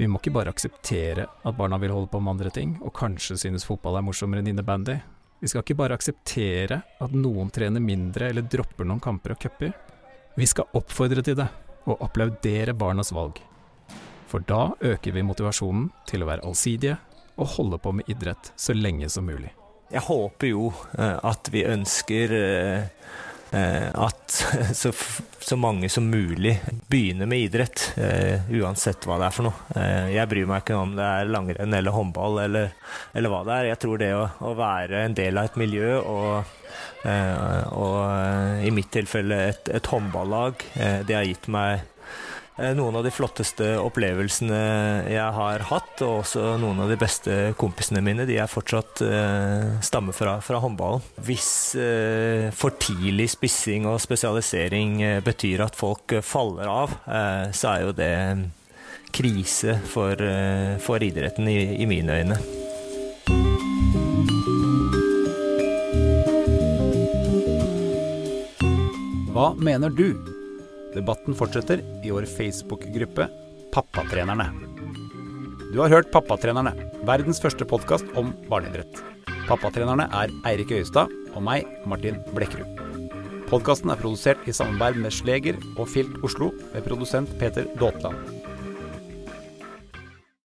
Vi 0.00 0.08
må 0.08 0.20
ikke 0.20 0.32
bare 0.38 0.54
akseptere 0.54 1.26
at 1.28 1.58
barna 1.58 1.76
vil 1.82 1.92
holde 1.92 2.08
på 2.08 2.22
med 2.22 2.38
andre 2.38 2.54
ting, 2.54 2.78
og 2.80 2.94
kanskje 2.96 3.36
synes 3.42 3.66
fotball 3.68 3.98
er 3.98 4.06
morsommere 4.06 4.40
enn 4.40 4.54
innebandy, 4.54 5.00
vi 5.40 5.48
skal 5.48 5.64
ikke 5.64 5.78
bare 5.78 5.96
akseptere 5.96 6.82
at 7.00 7.14
noen 7.16 7.48
trener 7.52 7.80
mindre 7.80 8.28
eller 8.28 8.44
dropper 8.44 8.88
noen 8.88 9.00
kamper 9.00 9.34
og 9.34 9.40
cuper. 9.40 9.72
Vi 10.36 10.46
skal 10.48 10.68
oppfordre 10.76 11.24
til 11.24 11.38
det, 11.38 11.48
og 11.88 12.02
applaudere 12.04 12.74
barnas 12.76 13.12
valg. 13.16 13.40
For 14.30 14.44
da 14.46 14.74
øker 14.84 15.16
vi 15.16 15.24
motivasjonen 15.26 15.88
til 16.06 16.22
å 16.22 16.28
være 16.28 16.44
allsidige 16.46 16.98
og 17.40 17.54
holde 17.56 17.80
på 17.80 17.94
med 17.96 18.12
idrett 18.12 18.52
så 18.60 18.76
lenge 18.76 19.08
som 19.10 19.26
mulig. 19.26 19.50
Jeg 19.90 20.04
håper 20.06 20.52
jo 20.52 20.68
eh, 20.98 21.16
at 21.26 21.48
vi 21.50 21.64
ønsker 21.66 22.34
eh, 22.36 22.84
at 23.50 24.36
så, 24.80 24.92
så, 25.42 25.56
mange 25.58 25.88
som 25.90 26.06
mulig 26.06 26.52
begynner 26.90 27.26
med 27.26 27.46
idrett, 27.48 27.82
uh, 27.98 28.46
uansett 28.60 29.06
hva 29.08 29.18
det 29.18 29.26
er 29.26 29.34
for 29.34 29.48
noe. 29.48 29.66
Uh, 29.74 30.06
jeg 30.12 30.30
bryr 30.30 30.46
meg 30.46 30.62
ikke 30.62 30.78
om 30.78 30.94
det 30.98 31.06
er 31.06 31.32
langrenn 31.32 31.74
eller 31.74 31.96
håndball 31.96 32.38
eller, 32.44 32.70
eller 33.16 33.34
hva 33.34 33.42
det 33.48 33.56
er. 33.56 33.70
Jeg 33.72 33.82
tror 33.82 34.02
det 34.02 34.12
å, 34.14 34.24
å, 34.38 34.54
være 34.60 35.04
en 35.06 35.18
del 35.18 35.40
av 35.40 35.50
et 35.50 35.60
miljø 35.60 35.98
og, 35.98 36.56
og 37.80 38.64
i 38.66 38.70
mitt 38.76 38.90
tilfelle 38.92 39.38
et, 39.48 39.70
et 39.72 39.86
håndballag, 39.88 40.60
det 41.08 41.16
har 41.16 41.24
gitt 41.24 41.48
meg 41.50 41.80
Eh, 41.80 41.99
noen 42.76 42.96
av 42.98 43.04
de 43.06 43.12
flotteste 43.12 43.66
opplevelsene 43.80 44.58
jeg 45.08 45.36
har 45.36 45.64
hatt, 45.70 46.02
og 46.04 46.20
også 46.22 46.56
noen 46.60 46.82
av 46.84 46.90
de 46.90 46.98
beste 47.00 47.36
kompisene 47.60 48.02
mine, 48.04 48.26
de 48.28 48.36
er 48.40 48.50
fortsatt 48.50 49.02
eh, 49.06 49.80
stammer 49.84 50.16
fra, 50.16 50.36
fra 50.44 50.60
håndballen. 50.62 51.04
Hvis 51.24 51.50
eh, 51.80 52.48
for 52.56 52.76
tidlig 52.80 53.30
spissing 53.34 53.88
og 53.90 54.00
spesialisering 54.02 55.00
eh, 55.06 55.20
betyr 55.24 55.64
at 55.66 55.78
folk 55.78 56.16
eh, 56.16 56.24
faller 56.24 56.70
av, 56.70 56.96
eh, 57.08 57.50
så 57.56 57.74
er 57.74 57.86
jo 57.86 57.96
det 57.96 58.14
krise 59.10 59.74
for, 59.90 60.20
for 60.78 61.02
idretten 61.02 61.48
i, 61.50 61.82
i 61.82 61.86
mine 61.90 62.20
øyne. 62.20 62.36
Hva 69.34 69.48
mener 69.58 69.90
du? 69.90 70.39
Debatten 70.94 71.36
fortsetter 71.38 71.82
i 72.02 72.10
vår 72.10 72.26
Facebook-gruppe 72.26 73.28
Pappatrenerne. 73.70 74.48
Du 75.70 75.78
har 75.78 75.92
hørt 75.92 76.10
Pappatrenerne, 76.10 76.72
verdens 77.06 77.38
første 77.42 77.66
podkast 77.68 78.10
om 78.18 78.32
barneidrett. 78.50 78.98
Pappatrenerne 79.46 80.08
er 80.10 80.34
Eirik 80.50 80.74
Øyestad 80.74 81.12
og 81.30 81.44
meg, 81.46 81.68
Martin 81.86 82.18
Blekkerud. 82.34 82.82
Podkasten 83.50 83.94
er 83.94 84.02
produsert 84.02 84.42
i 84.50 84.54
samarbeid 84.54 84.98
med 85.02 85.14
Sleger 85.14 85.62
og 85.76 85.86
Filt 85.94 86.18
Oslo 86.26 86.50
ved 86.74 86.86
produsent 86.86 87.38
Peter 87.38 87.70
Daatland. 87.78 88.39